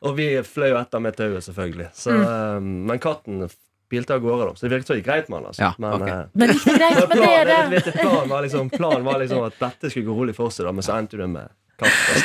[0.00, 1.90] Og vi fløy jo etter med tauet, selvfølgelig.
[1.94, 2.70] Så, mm.
[2.88, 3.44] men katten
[3.90, 4.56] pilte av gårde, da.
[4.56, 5.46] Så det virket så det gikk greit med han.
[5.50, 5.62] Altså.
[5.62, 6.14] Ja, men, okay.
[6.14, 7.80] eh, Men gikk greit med dere?
[7.98, 10.86] planen, var liksom, planen var liksom at dette skulle gå rolig for seg, da, men
[10.86, 11.50] så endte det med.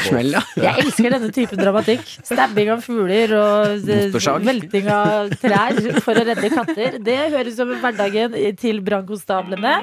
[0.06, 0.41] Smell, ja.
[0.66, 2.03] Jeg elsker denne typen dramatikk.
[2.26, 6.99] Stabbing av fugler og eh, velting av trær for å redde katter.
[7.06, 9.78] Det høres som hverdagen til brannkonstablene.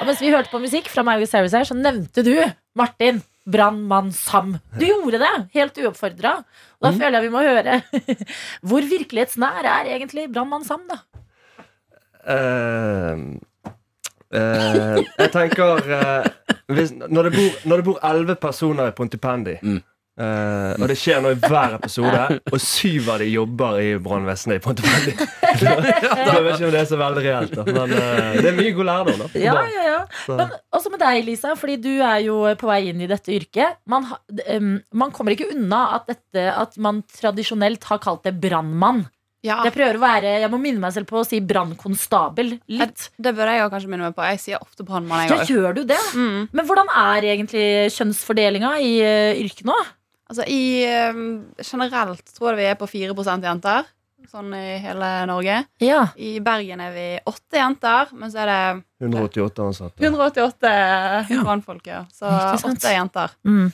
[0.00, 2.32] Og mens vi hørte på musikk fra Miley Cyrus her, så nevnte du
[2.78, 4.54] Martin Brannmann Sam.
[4.78, 6.38] Du gjorde det, helt uoppfordra.
[6.80, 7.80] Og da føler jeg vi må høre
[8.68, 11.02] hvor virkelighetsnær er egentlig Brannmann Sam, da?
[12.20, 13.24] Eh,
[14.34, 16.26] eh, jeg tenker uh,
[16.70, 19.80] hvis, når, det bor, når det bor elleve personer i Pontipendi, mm.
[20.22, 22.22] uh, og det skjer noe i hver episode,
[22.52, 25.16] og syv av de jobber i brannvesenet i Pontipendi
[25.64, 25.76] da,
[26.30, 27.66] da vet ikke om det er så veldig reelt, da.
[27.68, 27.94] men
[28.38, 29.22] det er mye god lærdom.
[29.24, 30.00] da Ja, ja, ja.
[30.30, 33.80] Men også med deg, Lisa, fordi du er jo på vei inn i dette yrket.
[33.90, 38.38] Man, ha, em, man kommer ikke unna at, dette, at man tradisjonelt har kalt det
[38.42, 39.08] brannmann.
[39.46, 43.06] Ja, Jeg prøver å være, jeg må minne meg selv på å si brannkonstabel litt.
[43.16, 44.26] det bør jeg kanskje minne meg på.
[44.34, 46.00] Jeg sier ofte brannmann, Ja, gjør du det?
[46.12, 46.50] Mm.
[46.52, 47.64] Men hvordan er egentlig
[47.96, 49.78] kjønnsfordelinga i uh, yrket nå?
[50.30, 51.16] Altså, i, eh,
[51.66, 53.88] generelt tror jeg vi er på 4% jenter.
[54.28, 55.56] Sånn i hele Norge.
[55.82, 56.02] Ja.
[56.20, 58.60] I Bergen er vi åtte jenter, men så er det
[59.00, 60.04] 188 ansatte.
[60.04, 60.72] 188
[61.40, 62.02] brannfolk, ja.
[62.12, 62.28] Så
[62.68, 63.32] åtte jenter.
[63.48, 63.72] Mm.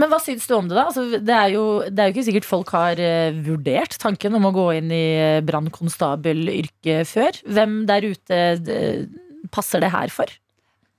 [0.00, 0.86] Men hva syns du om det, da?
[0.88, 4.48] Altså, det, er jo, det er jo ikke sikkert folk har eh, vurdert tanken om
[4.48, 7.42] å gå inn i uh, brannkonstabelyrket før.
[7.44, 9.04] Hvem der ute eh,
[9.52, 10.32] passer det her for?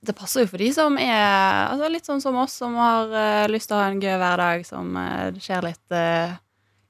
[0.04, 3.50] Det passer jo for de som er altså litt sånn som oss, som har uh,
[3.50, 6.34] lyst til å ha en gøy hverdag, som uh, det skjer litt eh,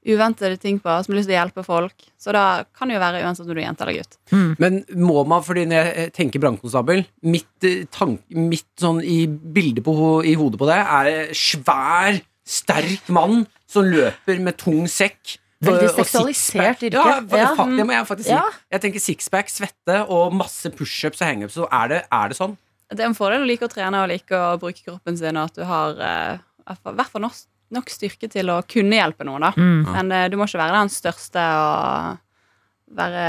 [0.05, 1.93] uventede ting på, som har lyst til å hjelpe folk.
[2.21, 4.17] Så da kan det jo være uansett om du er jente eller gutt.
[4.61, 9.83] Men må man, fordi når jeg eh, tenker brannkonstabel mitt, eh, mitt sånn i bildet
[9.87, 9.95] på,
[10.25, 15.39] i hodet på det er svær, sterk mann som løper med tung sekk.
[15.65, 17.01] Veldig og seksualisert yrke.
[17.01, 17.55] Ja, Ja.
[17.57, 18.35] fa- det må jeg faktisk si.
[18.35, 18.43] Ja.
[18.75, 21.55] Jeg tenker sixpack, svette og masse pushups og hangups.
[21.57, 22.57] Så er det, er det sånn?
[22.91, 25.49] Det er en fordel å like å trene og like å bruke kroppen sin, og
[25.49, 26.37] at du har eh,
[26.69, 27.33] i hvert fall nok,
[27.73, 29.47] nok styrke til å kunne hjelpe noen.
[29.47, 29.51] da.
[29.57, 29.83] Mm.
[29.89, 33.27] Men uh, du må ikke være den største og være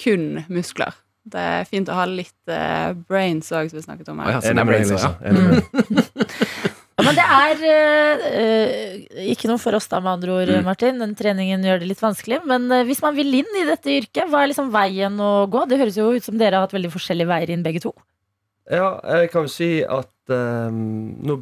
[0.00, 0.98] kun muskler.
[1.30, 4.22] Det er fint å ha litt uh, brains òg, som vi snakket om.
[4.24, 4.40] Her.
[4.40, 6.70] så det er brains, ja.
[7.00, 11.00] Men det er eh, ikke noe for oss, da, med andre ord, Martin.
[11.00, 12.40] Den treningen gjør det litt vanskelig.
[12.48, 15.64] Men eh, hvis man vil inn i dette yrket, hva er liksom veien å gå?
[15.70, 17.94] Det høres jo ut som dere har hatt veldig forskjellige veier inn, begge to.
[18.70, 21.40] Ja, jeg kan jo si at eh, nå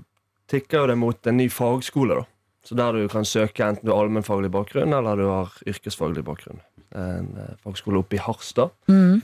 [0.51, 2.29] tikker jo det mot en ny fagskole, da.
[2.69, 6.59] Så der du kan søke enten du har allmennfaglig bakgrunn eller du har yrkesfaglig bakgrunn.
[6.97, 8.75] En eh, fagskole oppe i Harstad.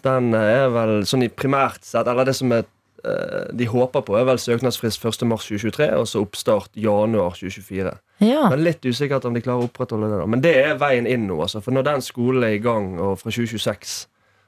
[0.04, 2.64] Den eh, er vel sånn i primært sett Eller det som er,
[3.04, 7.92] eh, de håper på, er vel søknadsfrist 1.3.2023, og så oppstart januar 2024.
[8.24, 8.46] Ja.
[8.52, 10.22] Men litt usikkert om de klarer å opprettholde det.
[10.22, 11.42] da Men det er veien inn nå.
[11.44, 11.60] Altså.
[11.64, 13.98] For når den skolen er i gang, og fra 2026,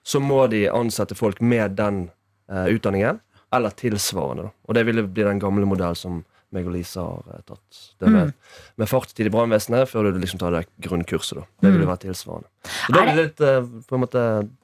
[0.07, 2.07] så må de ansette folk med den
[2.49, 3.21] eh, utdanningen,
[3.53, 4.49] eller tilsvarende.
[4.49, 4.57] Da.
[4.69, 6.23] Og det ville bli den gamle modell som
[6.57, 7.81] meg og Lisa har eh, tatt.
[8.01, 8.33] Det med,
[8.81, 11.39] med fartstid i brannvesenet før du liksom tar det grunnkurset.
[11.39, 12.51] da Det ville være tilsvarende.
[12.67, 14.23] Så da er det litt eh, på en måte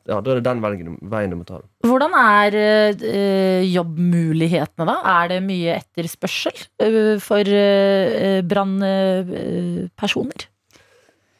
[0.09, 1.61] Ja, da er det den velgen, veien du må ta.
[1.62, 1.68] da.
[1.86, 4.97] Hvordan er eh, jobbmulighetene, da?
[5.22, 10.49] Er det mye etterspørsel eh, for uh, brannpersoner?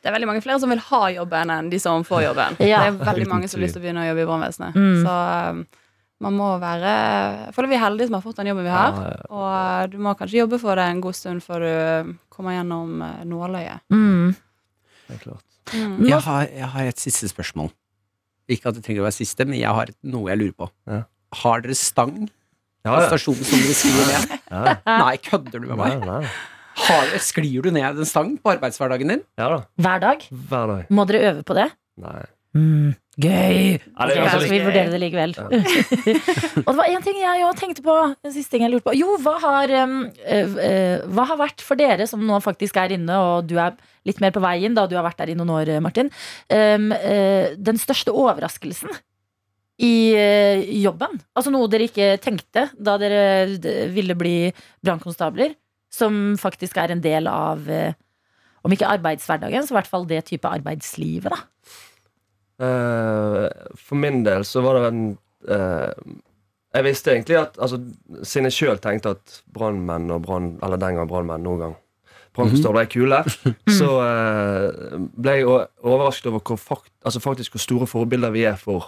[0.03, 2.57] Det er veldig mange flere som vil ha jobben enn de som får jobben.
[2.59, 2.81] Ja.
[2.83, 4.79] Det er veldig mange som har lyst til å begynne å jobbe i brannvesenet.
[4.79, 5.05] Mm.
[5.05, 5.19] Så
[5.55, 5.61] um,
[6.23, 6.93] man må være
[7.47, 8.97] Jeg føler vi er heldige som har fått den jobben vi har.
[8.97, 9.29] Ja, ja.
[9.35, 13.23] Og du må kanskje jobbe for det en god stund før du kommer gjennom uh,
[13.29, 13.83] nåløyet.
[13.93, 14.35] Mm.
[15.09, 15.47] Det er klart.
[15.73, 15.97] Mm.
[16.09, 17.71] Jeg har, jeg har et siste spørsmål.
[18.51, 20.71] Ikke at det trenger å være siste, men jeg har noe jeg lurer på.
[20.91, 21.03] Ja.
[21.43, 22.17] Har dere stang
[22.85, 23.05] Ja, ja.
[23.13, 24.33] stasjonen som dere skriver ned?
[24.53, 24.73] Ja,
[25.07, 26.03] Nei, kødder du med nei, meg?
[26.05, 26.33] nei.
[26.83, 29.23] Har, sklir du ned en stang på arbeidshverdagen din?
[29.39, 29.61] ja da.
[29.81, 30.27] Hver dag?
[30.51, 30.91] Hver dag.
[30.93, 31.69] Må dere øve på det?
[32.03, 32.23] Nei.
[32.57, 32.93] Mm.
[33.21, 33.77] Gøy!
[33.77, 35.35] Ja, det altså vi vurderer det likevel.
[36.65, 37.97] og det var en ting jeg òg tenkte på.
[38.25, 38.97] Den siste ting jeg lurte på.
[38.97, 42.97] Jo, hva har, um, uh, uh, hva har vært for dere som nå faktisk er
[42.97, 43.77] inne, og du er
[44.09, 46.09] litt mer på veien, da du har vært der i noen år, Martin,
[46.49, 48.97] um, uh, den største overraskelsen
[49.83, 51.19] i eh, jobben?
[51.37, 54.37] Altså noe dere ikke tenkte da dere ville bli
[54.85, 55.57] brannkonstabler,
[55.93, 57.97] som faktisk er en del av eh,
[58.63, 61.41] om ikke arbeidshverdagen, så i hvert fall det type arbeidslivet, da.
[62.63, 65.05] Eh, for min del så var det en
[65.51, 66.11] eh,
[66.77, 67.81] Jeg visste egentlig at altså,
[68.23, 70.53] Siden jeg sjøl tenkte at brannmenn og brann...
[70.63, 71.79] Eller den gang brannmenn, noen gang
[72.33, 73.19] Brannpistoler er kule,
[73.69, 75.49] så eh, ble jeg
[75.85, 78.87] overrasket over hvor fakt, altså faktisk hvor store forbilder vi er for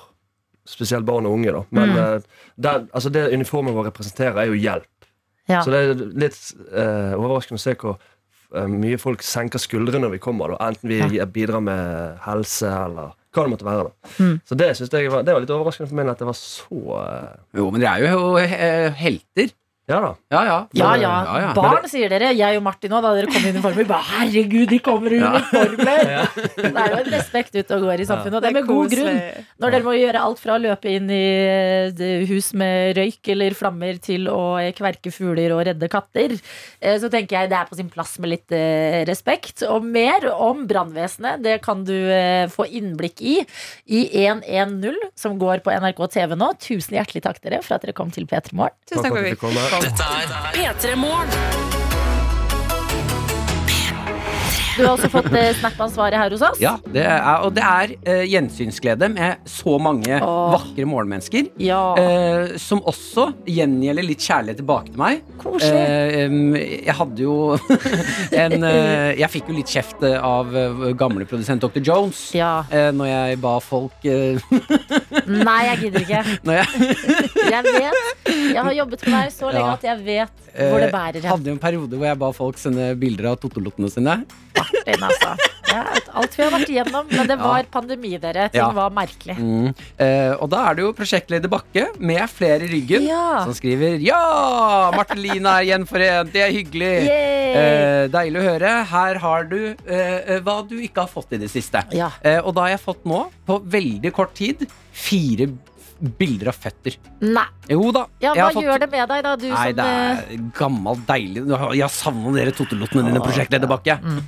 [0.64, 1.52] spesielt barn og unge.
[1.52, 2.22] da Men Mm.
[2.56, 5.08] der, altså det uniformen vår representerer, er jo hjelp.
[5.48, 5.60] Ja.
[5.60, 5.92] Så det er
[6.24, 6.38] litt
[6.72, 7.98] uh, overraskende å se hvor
[8.72, 10.54] mye folk senker skuldrene når vi kommer.
[10.54, 10.70] Da.
[10.70, 13.88] Enten vi bidrar med helse eller hva det måtte være.
[13.88, 14.12] Da.
[14.22, 14.36] Mm.
[14.46, 16.80] Så det synes jeg var, det var litt overraskende for meg at det var så
[17.00, 19.54] eh, Jo, men dere er jo eh, helter.
[19.84, 20.10] Ja da.
[20.32, 20.56] Ja, ja.
[20.72, 21.08] Ja, ja.
[21.28, 21.48] ja, ja.
[21.52, 22.30] Barn, sier dere.
[22.32, 23.84] Jeg og Martin òg, da dere kom i uniformer.
[23.90, 26.06] Bare, Herregud, de kommer i uniformer!
[26.64, 28.94] Det er jo en respekt ute og går i samfunnet, og det er med god
[28.94, 29.18] grunn.
[29.60, 31.26] Når dere må gjøre alt fra å løpe inn i
[32.00, 36.32] eh, hus med røyk eller flammer til å eh, kverke fugler og redde katter,
[36.80, 38.56] eh, så tenker jeg det er på sin plass med litt
[39.10, 39.66] respekt.
[39.68, 41.94] Og mer om brannvesenet, det kan du
[42.54, 43.36] få innblikk i
[43.84, 46.50] i 110, som går på NRK TV nå.
[46.64, 48.76] Tusen hjertelig takk dere for at dere kom til P3 Morgen.
[48.88, 49.73] Tusen takk for at vi fikk komme.
[49.80, 51.83] Dette er P3 Morgen.
[54.76, 56.58] Du har også fått eh, Snap-ansvaret her hos oss.
[56.62, 60.54] Ja, det er, og det er eh, gjensynsglede med så mange Åh.
[60.54, 61.48] vakre morgenmennesker.
[61.62, 61.80] Ja.
[62.00, 65.22] Eh, som også gjengjelder litt kjærlighet tilbake til meg.
[65.42, 65.84] Koselig.
[65.84, 67.36] Eh, em, jeg hadde jo
[68.44, 71.82] en eh, Jeg fikk jo litt kjeft eh, av eh, gamle produsent Dr.
[71.84, 72.64] Jones Ja.
[72.70, 74.40] eh, når jeg ba folk eh,
[75.48, 76.22] Nei, jeg gidder ikke.
[76.44, 76.68] Når jeg
[77.54, 78.00] Jeg vet.
[78.54, 79.76] Jeg har jobbet med deg så lenge Ja.
[79.78, 81.30] at jeg vet hvor det eh, bærer hen.
[81.32, 84.12] hadde jo en periode hvor jeg ba folk sende bilder av totolottene sine.
[84.64, 85.34] Martin, altså.
[85.74, 85.82] Ja,
[86.20, 87.08] alt vi har vært igjennom.
[87.10, 88.48] Men det var pandemi, dere.
[88.52, 88.70] Ting Ja.
[88.76, 89.36] var merkelig.
[89.38, 89.74] Mm.
[89.98, 93.44] Eh, og da er det jo prosjektleder Bakke med flere i ryggen Ja.
[93.44, 94.90] som skriver Ja!
[94.94, 96.92] Martelina er gjenforent, det er hyggelig.
[97.08, 98.72] Eh, deilig å høre.
[98.90, 101.82] Her har du eh, hva du ikke har fått i det siste.
[102.22, 105.48] Eh, og da har jeg fått nå, på veldig kort tid, fire
[106.00, 106.96] bilder av føtter.
[107.20, 107.46] Nei.
[107.70, 108.06] Jo da.
[108.20, 109.36] Ja, hva fått- gjør det med deg, da?
[109.36, 111.44] Du Nei, som det eh, er gammelt, deilig
[111.78, 113.98] Jeg savna dere totelottene dine, prosjektlederbakke.
[114.02, 114.20] Mm.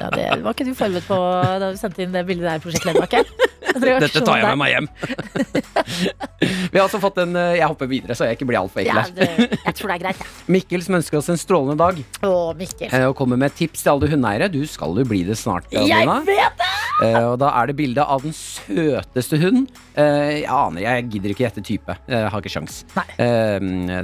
[0.00, 1.20] ja, det Var ikke du forberedt på
[1.60, 3.24] da du sendte inn det bildet der, prosjektleder Bakke?
[3.74, 4.88] Dette tar jeg med meg hjem.
[6.72, 8.96] Vi har altså fått en eh, Jeg hopper videre, så jeg ikke blir altfor ekkel
[8.96, 9.14] Ja, her.
[9.16, 10.28] det, jeg tror det er greit, ja.
[10.54, 11.98] Mikkel som ønsker oss en strålende dag.
[12.26, 12.88] Å, Mikkel.
[12.90, 14.48] eh, Og kommer med tips til alle hundeeiere.
[14.52, 15.68] Du skal jo bli det snart.
[15.74, 16.68] Jeg vet det!
[17.00, 19.70] Eh, Og da er det bilde av den søteste hund.
[19.94, 21.96] Eh, Jeg aner, jeg gidder ikke gjette type.
[22.10, 22.82] Jeg har ikke sjans.
[22.96, 23.06] Nei.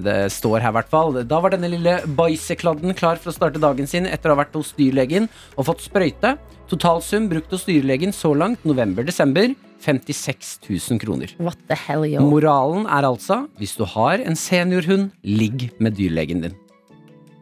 [0.06, 1.20] Det står her i hvert fall.
[1.28, 4.56] Da var denne lille bæsjekladden klar for å starte dagen sin etter å ha vært
[4.58, 6.36] hos dyrlegen og fått sprøyte.
[6.70, 9.52] Totalsum brukt hos dyrlegen så langt, november-desember,
[9.84, 11.30] 56 000 kroner.
[11.38, 12.24] What the hell, yo?
[12.26, 16.56] Moralen er altså, hvis du har en seniorhund, ligg med dyrlegen din.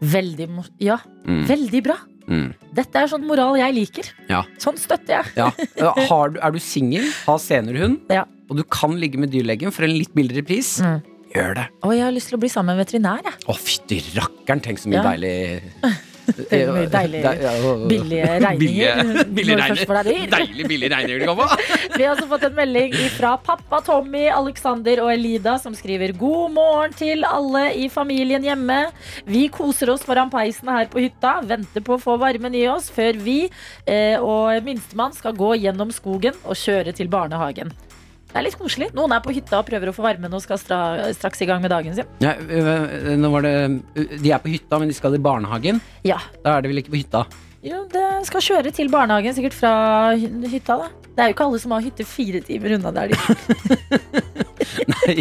[0.05, 0.49] Veldig.
[0.85, 1.47] Ja, Mm.
[1.49, 1.97] veldig bra.
[2.29, 2.55] Mm.
[2.75, 4.05] Dette er sånn moral jeg liker.
[4.29, 4.43] Ja.
[4.59, 5.25] Sånn støtter jeg.
[5.37, 5.51] Ja.
[6.11, 8.25] Har du, er du singel, har seniorhund, Ja.
[8.51, 11.01] og du kan ligge med dyrlegen for en litt billigere pris, Mm.
[11.35, 11.67] gjør det.
[11.83, 13.35] Og jeg har lyst til å bli sammen med veterinær, jeg.
[13.49, 15.03] Å, fytti rakkeren, tenk så mye Ja.
[15.13, 15.63] deilig
[16.27, 19.03] mye deilig- De- ja, og- billige regninger.
[19.05, 20.31] Billige, billige Når det først får deg regninger.
[20.35, 21.49] Deilig billige regninger du kan få.
[21.99, 26.55] Vi har også fått en melding fra pappa Tommy, Alexander og Elida, som skriver God
[26.57, 28.81] morgen til alle i familien hjemme.
[29.29, 32.91] Vi koser oss foran peisen her på hytta, venter på å få varmen i oss
[32.95, 33.39] før vi
[33.87, 37.71] eh, og minstemann skal gå gjennom skogen og kjøre til barnehagen.
[38.35, 38.89] Det er litt koselig.
[38.99, 40.79] Noen er på hytta og prøver å få varmen og skal stra
[41.15, 42.09] straks i gang med dagen sin.
[42.19, 43.53] Ja, øh, nå var det
[43.95, 45.79] De er på hytta, men de skal i barnehagen.
[46.03, 46.17] Ja.
[46.43, 47.23] Da er de vel ikke på hytta?
[47.63, 49.71] Jo, det skal kjøre til barnehagen, sikkert fra
[50.19, 50.89] hytta, da.
[51.15, 53.19] Det er jo ikke alle som har hytte fire timer unna der de
[54.97, 55.15] Nei,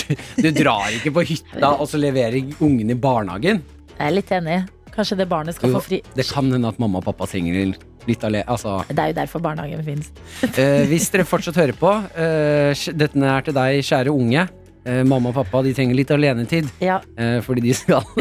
[0.00, 0.14] du,
[0.46, 3.60] du drar ikke på hytta og så leverer ungen i barnehagen.
[3.92, 4.62] Jeg er litt enig.
[4.96, 5.98] Kanskje det barnet skal Jo, få fri.
[6.16, 7.74] Det kan hende at mamma og pappa trenger
[8.06, 8.46] litt alene.
[8.48, 10.08] Altså, Det er jo derfor barnehagen finnes.
[10.56, 14.46] eh, hvis dere fortsatt hører på, eh, dette er til deg, kjære unge.
[14.86, 17.00] Eh, mamma og pappa de trenger litt alenetid, Ja.
[17.18, 18.04] eh, fordi de skal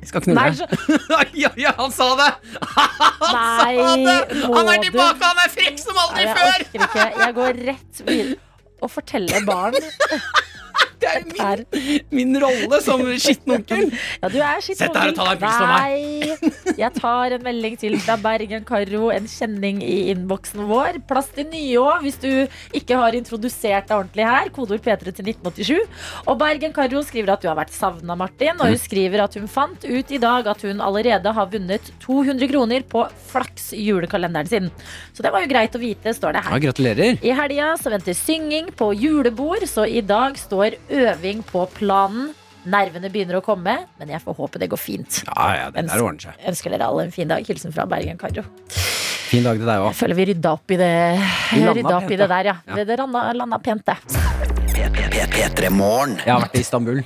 [0.00, 0.36] De skal knulle.
[0.36, 0.66] Nei, så,
[1.44, 2.30] ja, ja, han sa det!
[3.32, 3.76] nei,
[4.44, 6.48] må Han er du tilbake, han er frekk som Nei, aldri Jeg før!
[6.48, 7.06] orker ikke.
[7.24, 8.36] Jeg går rett videre.
[8.84, 9.78] og forteller barn
[11.04, 13.90] Det er min, min rolle som skittenonkel.
[14.22, 15.70] Ja, du er skitten Sett deg her og ta deg en pils meg.
[15.74, 16.74] Nei.
[16.80, 20.98] Jeg tar en melding til fra Bergen Karo, en kjenning i innboksen vår.
[21.08, 22.30] Plass til nye òg, hvis du
[22.80, 24.50] ikke har introdusert deg ordentlig her.
[24.54, 26.00] Kodeord P3 til 1987.
[26.30, 28.56] Og Bergen Karo skriver at du har vært savna, Martin.
[28.60, 32.48] Og hun skriver at hun fant ut i dag at hun allerede har vunnet 200
[32.50, 34.70] kroner på Flaks julekalenderen sin.
[35.14, 36.62] Så det var jo greit å vite, står det Ja, her.
[36.68, 37.18] gratulerer.
[37.24, 42.32] I helga så venter synging på julebord, så i dag står øving på planen.
[42.64, 45.18] Nervene begynner å komme, men jeg får håpe det går fint.
[45.26, 46.38] Ja, ja, det der ordner seg.
[46.48, 47.44] Ønsker dere alle en fin dag.
[47.44, 48.46] Hilsen fra Bergen Karo.
[49.28, 50.90] Fin dag til deg Jeg føler vi rydda opp i det,
[51.58, 52.56] landa rydda opp i det der, ja.
[52.64, 52.78] Ja.
[52.78, 53.98] Det, det landa, landa pent, det.
[55.34, 56.16] P3 Morgen.
[56.24, 57.02] Jeg har vært i Istanbul.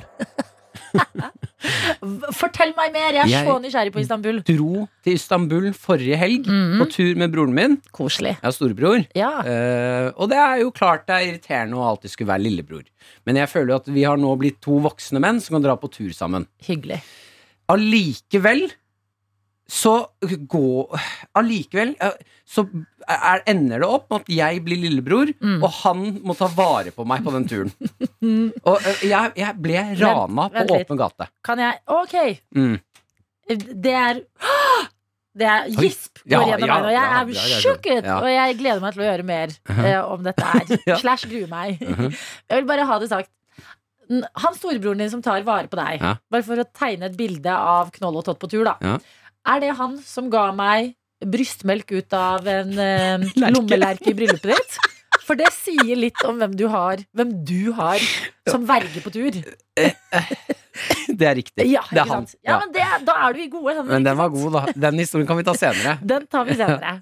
[2.37, 3.19] Fortell meg mer!
[3.21, 4.41] Jeg er så nysgjerrig på Istanbul.
[4.43, 7.79] Jeg Dro til Istanbul forrige helg på tur med broren min.
[7.95, 8.37] Koselig.
[8.39, 9.05] Jeg har storebror.
[9.19, 9.33] Ja.
[9.45, 12.85] Uh, og det er jo klart det er irriterende å alltid skulle være lillebror.
[13.29, 15.79] Men jeg føler jo at vi har nå blitt to voksne menn som kan dra
[15.81, 16.49] på tur sammen.
[16.67, 17.01] Hyggelig.
[17.73, 18.69] Allikevel
[19.69, 19.93] så
[20.49, 20.63] gå
[21.37, 22.15] Allikevel eh,
[22.49, 22.65] så
[23.05, 25.59] er, ender det opp med at jeg blir lillebror, Mm.
[25.63, 27.73] og han må ta vare på meg på den turen.
[28.65, 30.87] og eh, jeg, jeg ble rana vent på litt.
[30.89, 31.29] åpen gate.
[31.45, 32.17] Kan jeg Ok.
[32.57, 32.79] Mm.
[33.49, 34.23] Det er
[35.39, 38.29] Det er gisp går Ja, gjennom ja, meg og Jeg er ja, ja, sjokket, og
[38.33, 40.73] jeg gleder meg til å gjøre mer uh, om dette her.
[41.05, 41.79] Slash gruer meg.
[41.85, 42.09] Mhm.
[42.51, 43.31] Jeg vil bare ha det sagt.
[44.09, 46.01] Han storebroren din som tar vare på deg,
[46.33, 48.97] bare for å tegne et bilde av Knoll og Tott på tur, da.
[49.47, 54.79] Er det han som ga meg brystmelk ut av en eh, lommelerke i bryllupet ditt?
[55.25, 58.01] For det sier litt om hvem du har Hvem du har
[58.49, 59.37] som verge på tur.
[61.09, 61.65] Det er riktig.
[61.73, 62.27] Ja, det er han.
[62.47, 63.89] Ja, men det, da er du i gode hender.
[63.91, 64.75] Men den var god, da.
[64.87, 65.97] Den historien kan vi ta senere.
[66.13, 66.93] Den tar vi senere.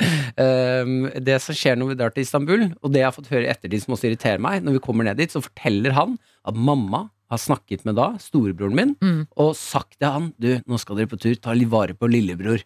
[0.40, 0.94] Um,
[1.26, 3.50] det som skjer når vi drar til Istanbul, og det jeg har fått høre i
[3.52, 6.16] ettertid som også irriterer meg, når vi kommer ned dit, så forteller han
[6.48, 9.26] at mamma har snakket med da storebroren min Mm.
[9.36, 12.62] og sagt til han Du, nå skal dere på tur, ta litt vare på lillebror.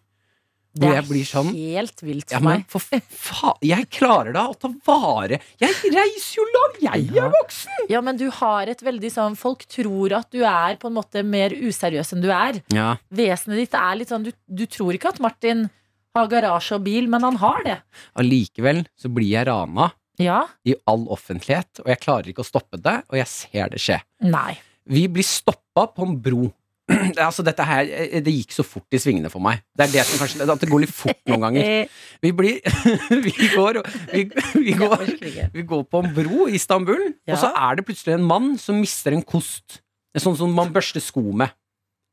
[0.73, 2.67] Det er jeg blir sånn helt vilt ja, for men meg.
[2.71, 7.25] for faen, jeg klarer da å ta vare Jeg reiser jo langt, jeg Ja.
[7.25, 7.89] er voksen!
[7.89, 11.25] Ja, men du har et veldig sånn Folk tror at du er på en måte
[11.27, 12.61] mer useriøs enn du er.
[12.71, 15.69] Ja, Vesenet ditt er litt sånn Du, du tror ikke at Martin
[16.15, 17.77] har garasje og bil, men han har det.
[18.15, 20.43] Allikevel så blir jeg rana Ja?
[20.67, 24.01] i all offentlighet, og jeg klarer ikke å stoppe det, og jeg ser det skje.
[24.27, 24.57] Nei.
[24.85, 26.49] Vi blir stoppa på en bro.
[27.21, 29.61] altså dette her, eh, Det gikk så fort i svingene for meg.
[29.77, 31.87] Det er det som kanskje, At det går litt fort noen ganger.
[32.25, 32.59] Vi blir
[33.27, 33.79] Vi går,
[34.11, 34.25] vi,
[34.59, 35.05] vi går,
[35.53, 37.37] vi går på en bro i Istanbul, Ja.
[37.37, 39.79] og så er det plutselig en mann som mister en kost.
[40.17, 41.53] Sånn som man børster sko med.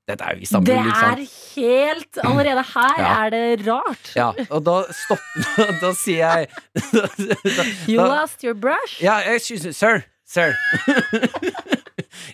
[0.08, 1.18] Dette er jo Istanbul, Det sant?
[1.20, 3.24] er helt Allerede her Ja.
[3.26, 4.12] er det rart.
[4.16, 6.48] Ja, og da stopper Da sier jeg
[6.92, 7.06] da,
[7.44, 9.02] da, You lost your brush.
[9.02, 10.02] Ja, excuse me, sir.
[10.24, 10.54] Sir.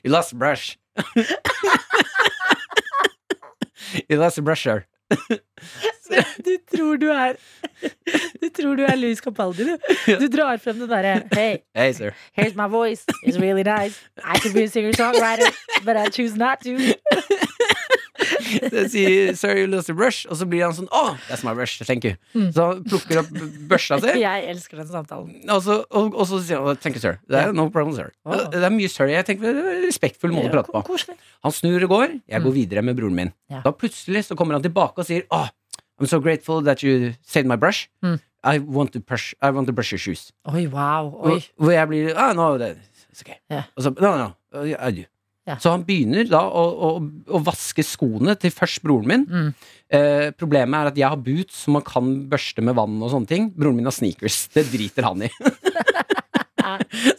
[0.05, 0.77] you lost brush.
[4.09, 4.85] you lost brush, sir.
[6.45, 7.37] Du tror du er
[8.43, 9.77] Du tror du er Louis Capaldi, du.
[10.21, 12.11] Du drar frem den derre Hey, Hey, sir.
[12.37, 13.05] here's my voice.
[13.25, 13.99] It's really nice.
[14.25, 15.53] I could be a singer-songwriter,
[15.85, 16.77] but I choose not to.
[18.45, 21.55] Jeg sier 'sir, you lost a brush', og så blir han sånn 'oh, that's my
[21.55, 22.17] brush, thank you'.
[22.53, 23.31] Så han plukker opp
[23.71, 25.51] børsa si, Jeg elsker den samtalen.
[25.51, 27.19] og så, og, og så sier han 'thank you, sir'.
[27.29, 28.13] Det er no problem, sir.
[28.25, 28.37] Oh.
[28.51, 29.07] Det er mye sir.
[29.07, 31.17] Jeg tenker det er en respektfull måte å prate på.
[31.45, 33.33] Han snur og går, jeg går videre med broren min.
[33.51, 33.63] Ja.
[33.65, 35.49] Da plutselig så kommer han tilbake og sier oh,
[36.01, 37.89] I'm so grateful that you saved my brush.
[38.03, 38.21] Mm.
[38.43, 40.33] I, want to brush, I want to brush your shoes.
[40.53, 41.09] Oi, wow.
[41.25, 41.41] Oi.
[41.57, 43.39] Hvor, jeg blir ah, no, it's okay.
[43.51, 43.65] Yeah.
[43.77, 45.05] Og så, no, no, I do.
[45.45, 45.59] Ja.
[45.61, 46.89] Så han begynner da å, å,
[47.37, 49.25] å vaske skoene til først broren min.
[49.29, 49.51] Mm.
[49.93, 53.29] Eh, problemet er at jeg har boots som man kan børste med vann og sånne
[53.29, 53.51] ting.
[53.53, 54.47] Broren min har sneakers.
[54.55, 55.31] Det driter han i.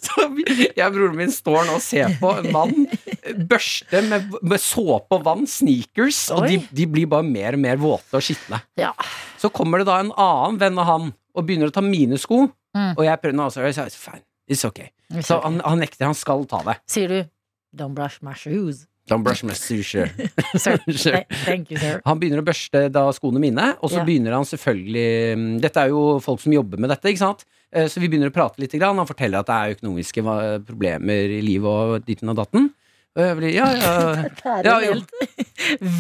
[0.01, 2.73] Så jeg og broren min står nå og ser på en mann
[3.49, 7.77] børste med, med såpe og vann, sneakers, og de, de blir bare mer og mer
[7.81, 8.61] våte og skitne.
[8.79, 8.91] Ja.
[9.41, 12.47] Så kommer det da en annen venn av han og begynner å ta mine sko,
[12.75, 12.89] Mm.
[12.97, 13.87] og jeg prøver nå også, It's okay.
[13.87, 14.21] sier, "Faen,
[14.51, 14.89] It's okay.
[15.23, 16.03] Så han, han nekter.
[16.09, 16.73] Han skal ta det.
[16.91, 17.29] Sier du
[17.75, 18.85] 'don't brush my shoes'?
[19.07, 20.07] Don't brush my sushi.
[20.57, 20.79] Sir.
[20.89, 21.23] Sure.
[21.45, 21.99] Thank you, sir.
[22.05, 24.07] Han begynner å børste da skoene mine, og så yeah.
[24.07, 27.45] begynner han selvfølgelig mm, Dette er jo folk som jobber med dette, ikke sant?
[27.69, 28.73] Eh, Så vi begynner å prate litt.
[28.73, 28.97] Grann.
[28.97, 30.25] Han forteller at det er økonomiske
[30.65, 32.71] problemer i livet og ditten og datten.
[33.15, 33.91] Og jeg blir, ja, ja,
[34.65, 35.13] Det er en helt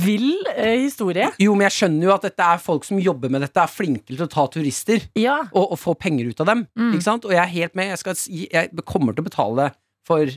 [0.03, 1.29] vill eh, historie.
[1.39, 4.09] Jo, men jeg skjønner jo at dette er folk som jobber med dette, er flinke
[4.09, 5.37] til å ta turister Ja.
[5.53, 6.65] og, og få penger ut av dem.
[6.75, 6.91] Mm.
[6.97, 7.29] Ikke sant?
[7.29, 7.93] Og jeg er helt med.
[7.93, 8.19] Jeg, skal,
[8.49, 9.69] jeg kommer til å betale
[10.05, 10.29] for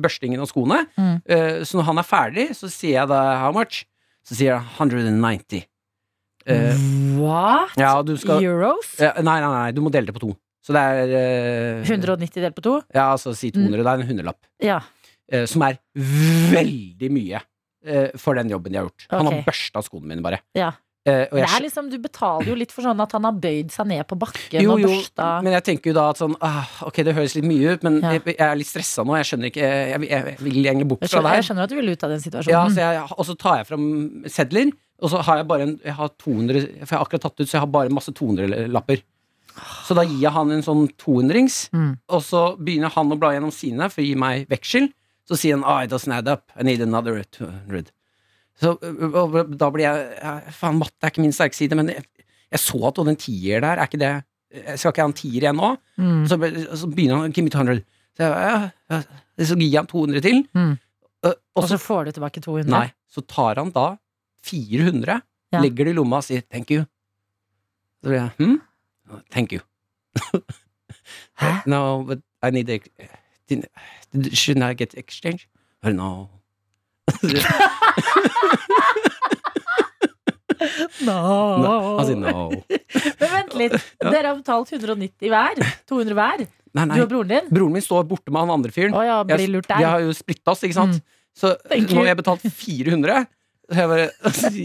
[0.00, 0.82] børstingen av skoene.
[0.96, 1.16] Mm.
[1.28, 3.82] Uh, så når han er ferdig, så sier jeg da how much?
[4.26, 5.66] Så sier jeg 190.
[6.48, 6.84] Uh,
[7.20, 7.74] What?
[7.78, 8.94] ja, du skal Euros?
[8.98, 10.32] ja, Nei, nei, nei, du må dele det på to.
[10.64, 11.12] Så det er
[11.80, 12.74] uh, 190 delt på to?
[12.96, 13.80] Ja, altså si 200.
[13.84, 14.40] Det er en hundrelapp.
[14.64, 14.78] Ja.
[15.32, 17.40] eh, som er veldig mye
[17.86, 19.06] eh, for den jobben de har gjort.
[19.12, 20.42] Han har børsta skoene mine, bare.
[20.58, 20.72] ja.
[21.08, 23.86] Og Det er liksom, du betaler jo litt for sånn at han har bøyd seg
[23.88, 24.90] ned på bakken Jo, og jo,
[25.40, 28.00] men jeg tenker jo da at sånn ah, Ok, det høres litt mye ut, men
[28.02, 28.10] Ja.
[28.18, 29.16] jeg, jeg er litt stressa nå.
[29.16, 31.40] Jeg skjønner ikke Jeg, jeg, jeg vil egentlig bort fra det her.
[31.40, 32.74] jeg skjønner at du vil ut av den Ja, situasjonen.
[32.76, 33.86] så jeg, og så tar jeg fram
[34.28, 37.40] sedler, og så har jeg bare en Jeg har 200 For jeg har akkurat tatt
[37.40, 39.02] ut, så jeg har bare masse 200-lapper.
[39.88, 41.96] Så da gir jeg han en sånn 200-rings, Mm.
[42.08, 44.92] og så begynner han å bla gjennom sine for å gi meg veksel.
[45.28, 46.50] Så sier han I doesn't add up.
[46.56, 47.90] I need another 200.
[48.60, 51.88] Så ø, og da blir jeg ja, Faen, matte er ikke min sterke side, men
[51.94, 52.04] jeg,
[52.52, 54.10] jeg så at den tier der, er ikke det
[54.50, 55.70] jeg Skal ikke ha en tier igjen nå?
[55.96, 56.22] Mm.
[56.28, 56.38] Så,
[56.80, 57.84] så begynner han Give me 200.
[58.18, 59.00] Så, jeg, ja,
[59.46, 60.40] så gir jeg ham 200 til.
[60.58, 60.72] Mm.
[61.22, 62.70] Og og så får du tilbake 200.
[62.72, 63.92] Nei, så tar han da
[64.48, 65.20] 400,
[65.52, 65.60] Ja.
[65.64, 66.84] legger det i lomma og sier thank you.
[68.02, 68.58] Så blir jeg hm?
[69.34, 69.60] Thank you.
[71.40, 71.50] Hæ?
[71.66, 72.78] no, but I need a
[74.34, 75.48] Shouldn't I get exchange?
[75.82, 76.28] Oh,
[81.06, 81.18] no.
[81.62, 81.74] No.
[81.98, 82.48] Han sier no.
[83.20, 83.76] Men vent litt.
[84.02, 85.60] Dere har betalt 190 hver.
[85.90, 86.38] 200 hver.
[86.76, 87.48] Nei, Du og broren din.
[87.50, 88.94] Broren min står borte med han andre fyren.
[88.94, 90.94] Oh, ja, Jeg- Vi har jo splitta oss, ikke sant?
[91.00, 91.02] Mm.
[91.34, 93.26] Så nå har jeg betalt 400.
[93.70, 94.10] Så jeg bare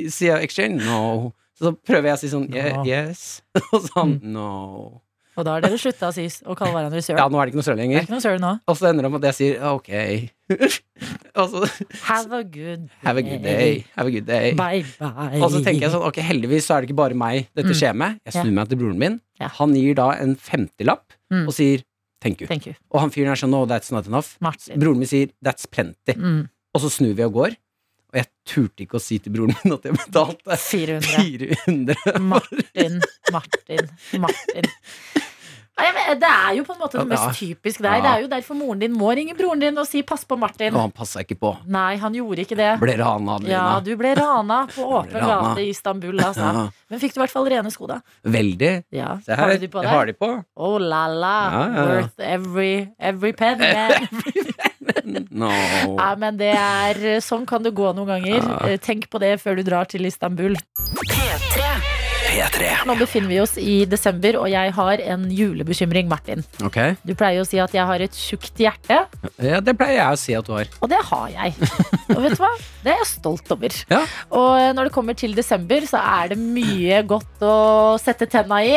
[0.18, 0.84] sier exchange?
[0.86, 1.34] No.
[1.56, 2.84] Så prøver jeg å si sånn No.
[2.86, 3.42] Yes.
[3.74, 4.24] Og så han Mm.
[4.34, 5.02] no.
[5.36, 7.20] Og da har dere slutta å si å kalle hverandre søren.
[7.20, 8.06] Ja, nå er det ikke noe søl Det er lenger.
[8.08, 8.52] ikke noe nå.
[8.72, 9.90] Og så ender det med at jeg sier ok.
[11.42, 11.62] og så
[12.06, 13.86] Have a good have a good day.
[13.98, 14.54] Have a good day.
[14.54, 15.42] Bye bye.
[15.42, 17.80] Og så tenker jeg sånn, ok, heldigvis så er det ikke bare meg dette Mm.
[17.82, 18.20] skjer med.
[18.26, 19.20] Jeg snur meg til broren min.
[19.42, 19.50] Ja.
[19.60, 21.48] Han gir da en femtilapp Mm.
[21.48, 21.82] og sier
[22.22, 22.48] thank you.
[22.48, 22.74] Thank you.
[22.94, 24.38] Og han fyren er sånn no, that's not enough.
[24.40, 24.80] Martin.
[24.80, 26.14] Broren min sier that's plenty.
[26.14, 26.48] Mm.
[26.76, 27.56] Og så snur vi og går.
[28.16, 31.60] Og jeg turte ikke å si til broren min at jeg betalte 400.
[31.68, 32.20] 400.
[32.32, 33.02] Martin,
[33.36, 33.90] Martin,
[34.24, 34.70] Martin.
[35.76, 37.10] Nei, men Det er jo på en måte det Ja.
[37.28, 38.00] mest typisk deg.
[38.06, 40.72] Det er jo derfor moren din må ringe broren din og si 'pass på Martin'.
[40.74, 41.52] Og han passa ikke på.
[41.68, 42.80] Nei, han gjorde ikke det.
[42.80, 43.52] Ble rana, Adelina.
[43.52, 46.48] Ja, du ble rana på åpen gate i Istanbul, altså.
[46.54, 48.00] Ja, Men fikk du i hvert fall rene sko, da?
[48.24, 48.86] veldig.
[48.94, 49.18] Ja.
[49.20, 50.46] Se Har her, du de på jeg har de på.
[50.56, 51.52] Oh la la.
[51.52, 51.86] Ja, ja, ja.
[52.02, 53.60] Worth every, every pen.
[55.36, 55.50] No.
[55.98, 58.46] Ja, men det er Sånn kan det gå noen ganger.
[58.46, 58.78] Ja.
[58.84, 60.56] Tenk på det før du drar til Istanbul.
[61.04, 61.76] P3.
[62.36, 62.70] P3.
[62.90, 66.44] Nå befinner vi oss i desember, og jeg har en julebekymring, Martin.
[66.68, 66.96] Okay.
[67.08, 68.98] Du pleier å si at jeg har et tjukt hjerte,
[69.40, 70.72] ja, det pleier jeg å si at du har.
[70.82, 71.56] og det har jeg.
[72.12, 72.52] Og vet du hva?
[72.84, 73.78] Det er jeg stolt over.
[73.94, 74.02] Ja.
[74.36, 77.56] Og eh, når det kommer til desember, så er det mye godt å
[78.02, 78.76] sette tenna i.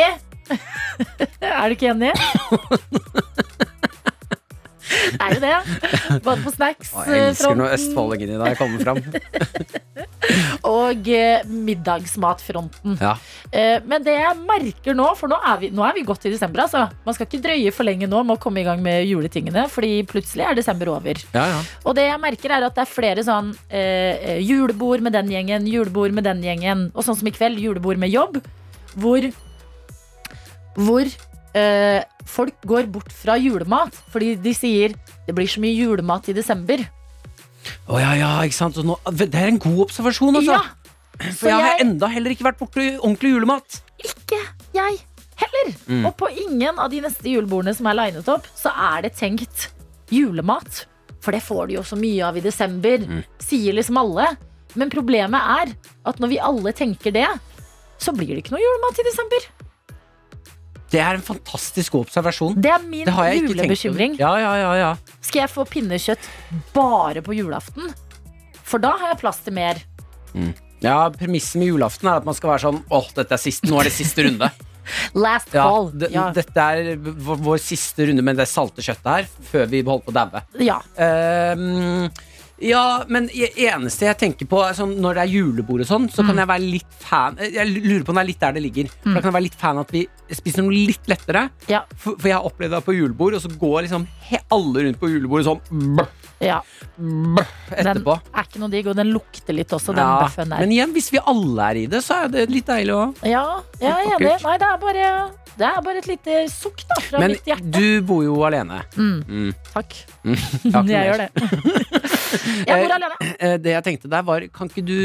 [1.43, 2.13] er du ikke enig?
[5.19, 6.21] Det er jo det.
[6.25, 9.01] Både på snacks Å, jeg elsker når fronten østfoldingen i deg kommer fram.
[10.69, 12.97] og eh, middagsmatfronten.
[13.01, 13.13] Ja.
[13.51, 16.33] Eh, Men det jeg merker nå, for nå er vi, nå er vi godt i
[16.33, 16.85] desember, altså.
[17.05, 19.91] Man skal ikke drøye for lenge nå med å komme i gang med juletingene, fordi
[20.09, 21.21] plutselig er desember over.
[21.35, 21.59] Ja, ja.
[21.85, 25.31] Og det jeg merker er at det er flere sånn eh, eh, julebord med den
[25.33, 28.41] gjengen, julebord med den gjengen, og sånn som i kveld, julebord med jobb,
[28.99, 29.29] hvor
[30.79, 31.07] hvor
[31.57, 34.93] eh, folk går bort fra julemat fordi de sier
[35.27, 36.83] det blir så mye julemat i desember.
[37.89, 38.77] Å ja, ja, ikke sant.
[38.81, 40.55] Og nå, det er en god observasjon, altså.
[40.57, 43.81] Ja, For jeg har enda heller ikke vært borti ordentlig julemat.
[43.99, 44.39] ikke
[44.73, 44.99] jeg
[45.39, 45.73] heller.
[45.87, 46.05] Mm.
[46.07, 49.67] Og på ingen av de neste julebordene som er linet opp, så er det tenkt
[50.13, 50.85] julemat.
[51.19, 53.23] For det får du jo så mye av i desember, Mm.
[53.43, 54.29] sier liksom alle.
[54.79, 55.73] Men problemet er
[56.07, 57.27] at når vi alle tenker det,
[57.99, 59.47] så blir det ikke noe julemat i desember.
[60.89, 62.55] Det er en fantastisk god observasjon.
[62.57, 63.13] Det er min Det
[63.43, 64.15] julebekymring.
[64.19, 64.93] Ja, ja, ja, ja.
[65.21, 66.29] Skal jeg få pinnekjøtt
[66.73, 67.91] bare på julaften?
[68.65, 69.81] For da har jeg plass til mer.
[70.81, 73.79] Ja, Premisset med julaften er at man skal være sånn Åh, dette er siste, nå
[73.81, 74.49] er det siste runde.
[75.25, 75.91] Last call.
[76.09, 76.29] Ja.
[76.33, 80.13] Dette er vår, vår siste runde med det salte kjøttet her, før vi holder på
[80.13, 80.43] å daue.
[80.65, 80.79] ja.
[80.97, 82.09] Ehm,
[82.61, 86.09] Ja, men det eneste jeg tenker på er sånn, Når det er julebord og sånn,
[86.11, 88.63] så kan jeg være litt fan Jeg lurer på om det er litt der det
[88.65, 88.89] ligger.
[89.03, 90.01] For Da kan jeg være litt fan at vi
[90.35, 91.45] spiser noe litt lettere.
[91.71, 91.83] Ja.
[91.95, 94.07] For, for jeg har opplevd det på julebord, og så går liksom
[94.53, 96.07] alle rundt på julebordet sånn brr,
[96.43, 96.59] Ja,
[96.97, 98.13] brr, den etterpå.
[98.35, 100.59] er ikke noe digg, og den lukter litt også, den Ja, bøffen der.
[100.61, 103.23] men igjen, hvis vi alle er i det, så er det litt deilig òg.
[103.27, 103.45] Ja,
[103.81, 104.35] jeg er enig.
[104.45, 105.09] Nei, det er bare,
[105.59, 107.71] det er bare et lite sukk da, fra Men mitt hjerte.
[107.73, 108.83] du bor jo alene.
[108.95, 109.23] Mm.
[109.27, 109.51] Mm.
[109.73, 109.97] Takk.
[110.23, 110.37] Mm.
[110.69, 111.29] Jeg jeg gjør det.
[112.67, 113.57] Jeg bor alene.
[113.63, 114.95] Det jeg tenkte der var Kan ikke du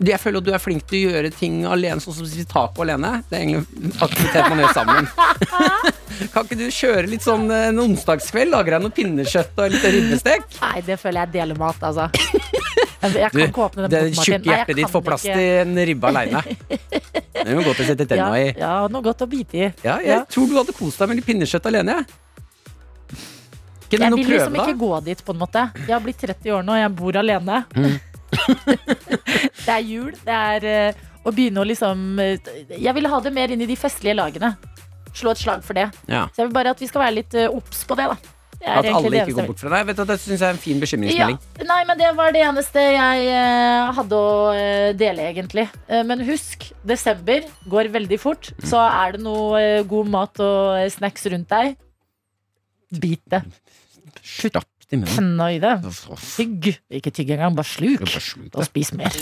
[0.00, 2.48] Jeg føler at du er flink til å gjøre ting alene, sånn som å spise
[2.48, 3.18] taco alene.
[3.28, 5.10] Det er egentlig aktivitet man gjør sammen.
[6.32, 8.52] kan ikke du kjøre litt sånn eh, en onsdagskveld?
[8.54, 10.46] Lager deg noe pinnekjøtt og litt ribbestek?
[10.62, 12.08] Nei, det føler jeg deler mat, altså.
[13.00, 15.36] Jeg, kan Du, ikke åpne den det tjukke hjertet ditt får plass ikke.
[15.36, 16.42] til en ribbe aleine.
[16.48, 18.48] Det er jo godt å sette ja, tenna i.
[18.60, 19.68] ja, noe godt å bite i.
[19.84, 22.00] Ja, jeg tror du hadde kost deg med litt pinnekjøtt alene.
[22.00, 22.20] Jeg.
[23.90, 24.64] Ikke Jeg noe vil prøve, liksom da?
[24.68, 25.62] ikke gå dit, på en måte.
[25.82, 27.62] Jeg har blitt 30 år nå, og jeg bor alene.
[27.74, 27.96] Mm.
[29.66, 30.12] det er jul.
[30.22, 33.66] Det er eh, å begynne å liksom eh, Jeg vil ha det mer inn i
[33.66, 34.54] de festlige lagene.
[35.10, 35.88] Slå et slag for det.
[36.06, 36.28] Ja.
[36.30, 38.36] Så jeg vil bare at vi skal være litt eh, obs på det, da.
[38.60, 39.86] At alle ikke går bort fra deg.
[39.88, 41.38] Vet du, Det syns jeg er en fin bekymringsmelding.
[41.58, 43.44] Ja, nei, men det var det eneste jeg
[43.96, 44.34] hadde å
[45.00, 45.64] dele, egentlig.
[45.88, 48.50] Men husk, desember går veldig fort.
[48.58, 48.66] Mm.
[48.68, 51.72] Så er det noe god mat og snacks rundt deg,
[53.00, 53.40] bit det.
[54.22, 55.14] Stapp i munnen.
[55.14, 55.76] Tenna i det.
[56.34, 56.72] Tygg.
[56.90, 58.02] Ikke tygg engang, bare sluk.
[58.02, 59.14] Bare sluk Og spis mer.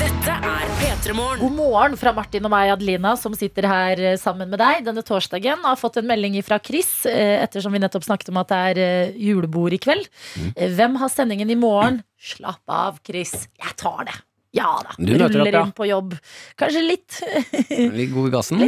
[0.00, 1.40] Dette er P3 Morgen.
[1.40, 5.04] God morgen fra Martin og meg, Adelina, som sitter her eh, sammen med deg denne
[5.06, 5.64] torsdagen.
[5.64, 8.82] Har fått en melding fra Chris, eh, ettersom vi nettopp snakket om at det er
[8.84, 10.08] eh, julebord i kveld.
[10.36, 10.50] Mm.
[10.76, 12.02] Hvem har sendingen i morgen?
[12.20, 13.48] Slapp av, Chris.
[13.56, 14.20] Jeg tar det.
[14.56, 14.94] Ja da.
[14.98, 15.62] Du møter opp, Ruller ja.
[15.62, 16.14] inn på jobb.
[16.58, 17.20] Kanskje litt.
[18.00, 18.64] Litt god i gassen?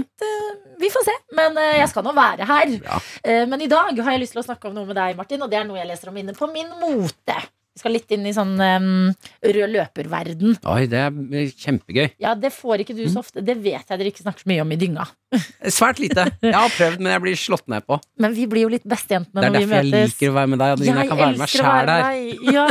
[0.83, 1.17] Vi får se.
[1.39, 2.77] Men uh, jeg skal nå være her.
[3.23, 5.43] Eh, Men i dag har jeg lyst til å snakke om noe med deg, Martin,
[5.43, 7.39] og det er noe jeg leser om inne på min mote.
[7.73, 8.89] Vi skal litt inn i sånn um,
[9.41, 10.59] rød løperverden.
[10.69, 12.11] Oi, det er kjempegøy.
[12.21, 13.41] Ja, det får ikke du så ofte.
[13.41, 15.07] Det vet jeg dere ikke snakker så mye om i dynga.
[15.79, 16.27] Svært lite.
[16.45, 17.97] Jeg har prøvd, men jeg blir slått ned på.
[18.21, 20.75] Men vi blir jo litt bestejentene Det er derfor jeg liker å være med deg.
[20.77, 20.99] Adeline.
[21.01, 22.51] Jeg kan være med meg sjæl deg.
[22.53, 22.69] Ja.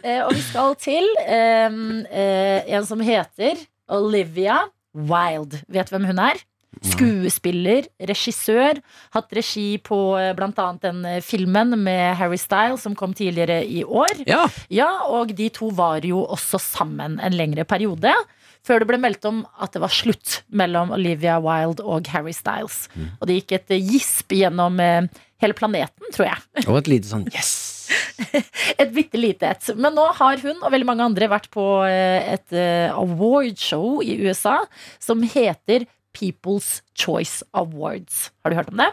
[0.00, 3.60] Eh, og vi skal til um, eh, en som heter
[3.92, 4.62] Olivia
[4.96, 5.60] Wilde.
[5.68, 6.40] Vet du hvem hun er?
[6.80, 8.80] Skuespiller, regissør.
[9.14, 10.32] Hatt regi på bl.a.
[10.38, 14.24] blant annet den eh, filmen med Harry Styles som kom tidligere i år.
[14.26, 14.46] Ja.
[14.72, 18.14] Ja, og de to var jo også sammen en lengre periode.
[18.62, 22.86] Før det ble meldt om at det var slutt mellom Olivia Wilde og Harry Styles.
[23.18, 25.08] Og det gikk et eh, gisp gjennom eh,
[25.42, 26.42] hele planeten, tror jeg.
[26.70, 27.52] Og et lite sånn yes.
[28.78, 29.72] Et bitte lite et.
[29.74, 32.54] Men nå har hun og veldig mange andre vært på eh, et
[32.94, 34.60] award awardshow i USA
[35.02, 38.30] som heter People's Choice Awards.
[38.42, 38.92] Har du hørt om det?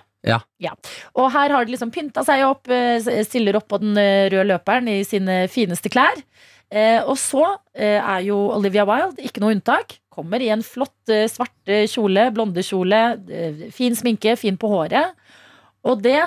[0.59, 0.73] Ja.
[1.15, 4.49] Og her har de liksom pynta seg opp, eh, stiller opp på den eh, røde
[4.51, 6.19] løperen i sine fineste klær.
[6.69, 7.45] Eh, og så
[7.79, 9.95] er jo Olivia Wilde ikke noe unntak.
[10.13, 12.99] Kommer i en flott svart kjole, blondekjole,
[13.71, 15.15] fin sminke, fin på håret.
[15.87, 16.19] Og det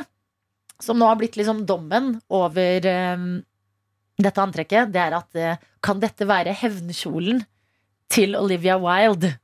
[0.83, 2.81] som nå har blitt liksom dommen over
[4.17, 5.43] dette antrekket, det er at
[5.85, 7.45] kan dette være hevnkjolen
[8.09, 9.35] til Olivia Wilde?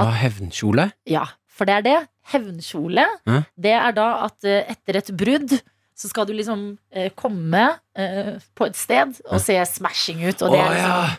[0.00, 0.90] Ah, hevnkjole?
[1.08, 1.98] Ja, for det er det.
[2.32, 3.04] Hevnkjole.
[3.28, 3.42] Hæ?
[3.60, 5.58] Det er da at eh, etter et brudd
[6.00, 7.66] så skal du liksom eh, komme
[7.98, 11.14] eh, på et sted og se smashing ut, og det oh, er liksom ja.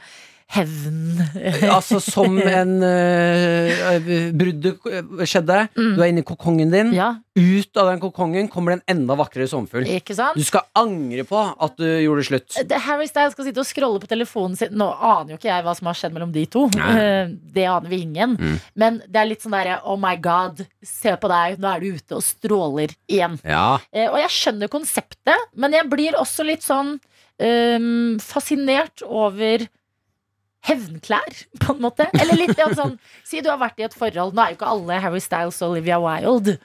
[0.52, 1.22] Hevn.
[1.72, 5.60] Altså som en uh, Bruddet skjedde.
[5.78, 5.92] Mm.
[5.96, 6.94] Du er inne i kokongen din.
[6.98, 9.86] Ja, Ut av den kokongen kommer det en enda vakrere sommerfugl.
[10.36, 12.58] Du skal angre på at du gjorde slutt.
[12.68, 14.74] Det, Harry Styles skal sitte og scrolle på telefonen sin.
[14.76, 16.66] Nå aner jo ikke jeg hva som har skjedd mellom de to.
[16.76, 16.90] Nei.
[17.02, 18.36] Eh, Det aner vi ingen.
[18.36, 18.58] Mm.
[18.78, 21.96] Men det er litt sånn derre oh my god, se på deg, nå er du
[21.98, 23.40] ute og stråler igjen.
[23.48, 23.80] Ja.
[23.96, 26.98] Eh, Og jeg skjønner konseptet, men jeg blir også litt sånn
[27.42, 29.66] um, fascinert over
[30.68, 32.06] hevnklær, på en måte.
[32.22, 32.98] Eller litt sånn
[33.28, 35.74] Si du har vært i et forhold Nå er jo ikke alle Harry Styles og
[35.74, 36.58] Olivia Wilde,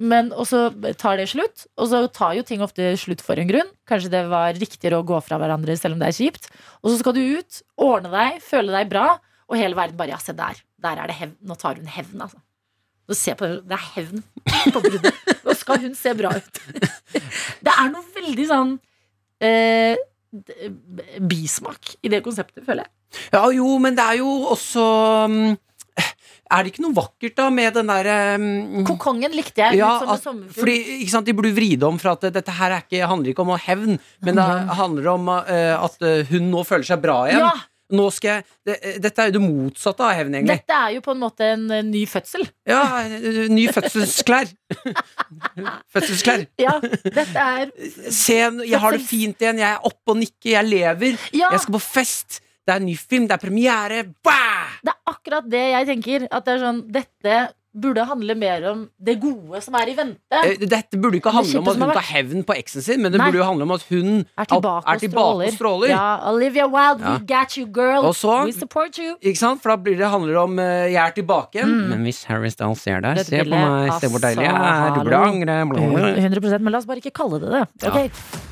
[0.00, 0.64] men og så
[1.00, 1.66] tar det slutt.
[1.76, 3.72] Og så tar jo ting ofte slutt for en grunn.
[3.88, 6.48] Kanskje det var riktigere å gå fra hverandre selv om det er kjipt.
[6.80, 9.18] Og så skal du ut, ordne deg, føle deg bra,
[9.50, 10.62] og hele verden bare Ja, se der.
[10.82, 11.36] Der er det hevn.
[11.46, 12.40] Nå tar hun hevn, altså.
[13.10, 13.60] Så se på det.
[13.68, 14.22] Det er hevn
[14.72, 15.20] på bruddet.
[15.44, 16.62] Nå skal hun se bra ut.
[17.66, 18.72] Det er noe veldig sånn
[19.42, 19.98] eh,
[21.20, 22.92] bismak i det konseptet, føler jeg.
[23.34, 24.84] Ja, jo, men det er jo også
[25.32, 25.52] mm,
[26.52, 29.80] Er det ikke noe vakkert da med den derre um, Kokongen likte jeg.
[29.80, 29.90] ja,
[30.22, 32.84] som at, fordi ikke sant, De burde vri det om, for at dette her er
[32.84, 34.48] ikke, handler ikke om å hevn, men det
[34.80, 37.46] handler om uh, at eh, hun nå føler seg bra igjen.
[37.46, 37.52] Ja,
[37.92, 40.60] Nå skal jeg det, Dette er jo det motsatte av hevn, egentlig.
[40.62, 42.46] Dette er jo på en måte en eh, ny fødsel.
[42.68, 44.52] Ja, eh, ny fødselsklær.
[45.92, 46.46] Fødselsklær.
[46.62, 47.72] Ja, dette er
[48.08, 49.60] Se, jeg har det fint igjen.
[49.60, 50.54] Jeg er oppe og nikker.
[50.54, 51.20] Jeg lever.
[51.36, 51.52] Ja.
[51.52, 52.40] Jeg skal på fest.
[52.66, 53.26] Det er en ny film.
[53.26, 54.04] Det er premiere.
[54.24, 54.78] Bah!
[54.82, 56.28] Det er akkurat det jeg tenker.
[56.30, 57.40] At det er sånn, dette
[57.72, 60.40] burde handle mer om det gode som er i vente.
[60.44, 63.20] Eh, Dette burde ikke handle om at hun tar hevn på eksen sin, men det
[63.20, 63.30] Nei.
[63.30, 65.88] burde jo handle om at hun Er tilbake, er tilbake og stråler.
[65.94, 67.14] Ja, Olivia Wilde, Ja.
[67.16, 68.12] we got you, girl.
[68.12, 69.16] Så- we support you.
[69.22, 69.62] Ikke sant?
[69.62, 71.64] For da blir det handler om uh, 'jeg er tilbake'.
[71.64, 71.88] Mm.
[71.88, 74.94] Men hvis Harry Styles ser deg, se på meg, se hvor deilig jeg altså, er,
[74.94, 76.14] du burde angre bla, bla, bla.
[76.20, 77.66] 100 Men la oss bare ikke kalle det det.
[77.88, 78.51] Ja.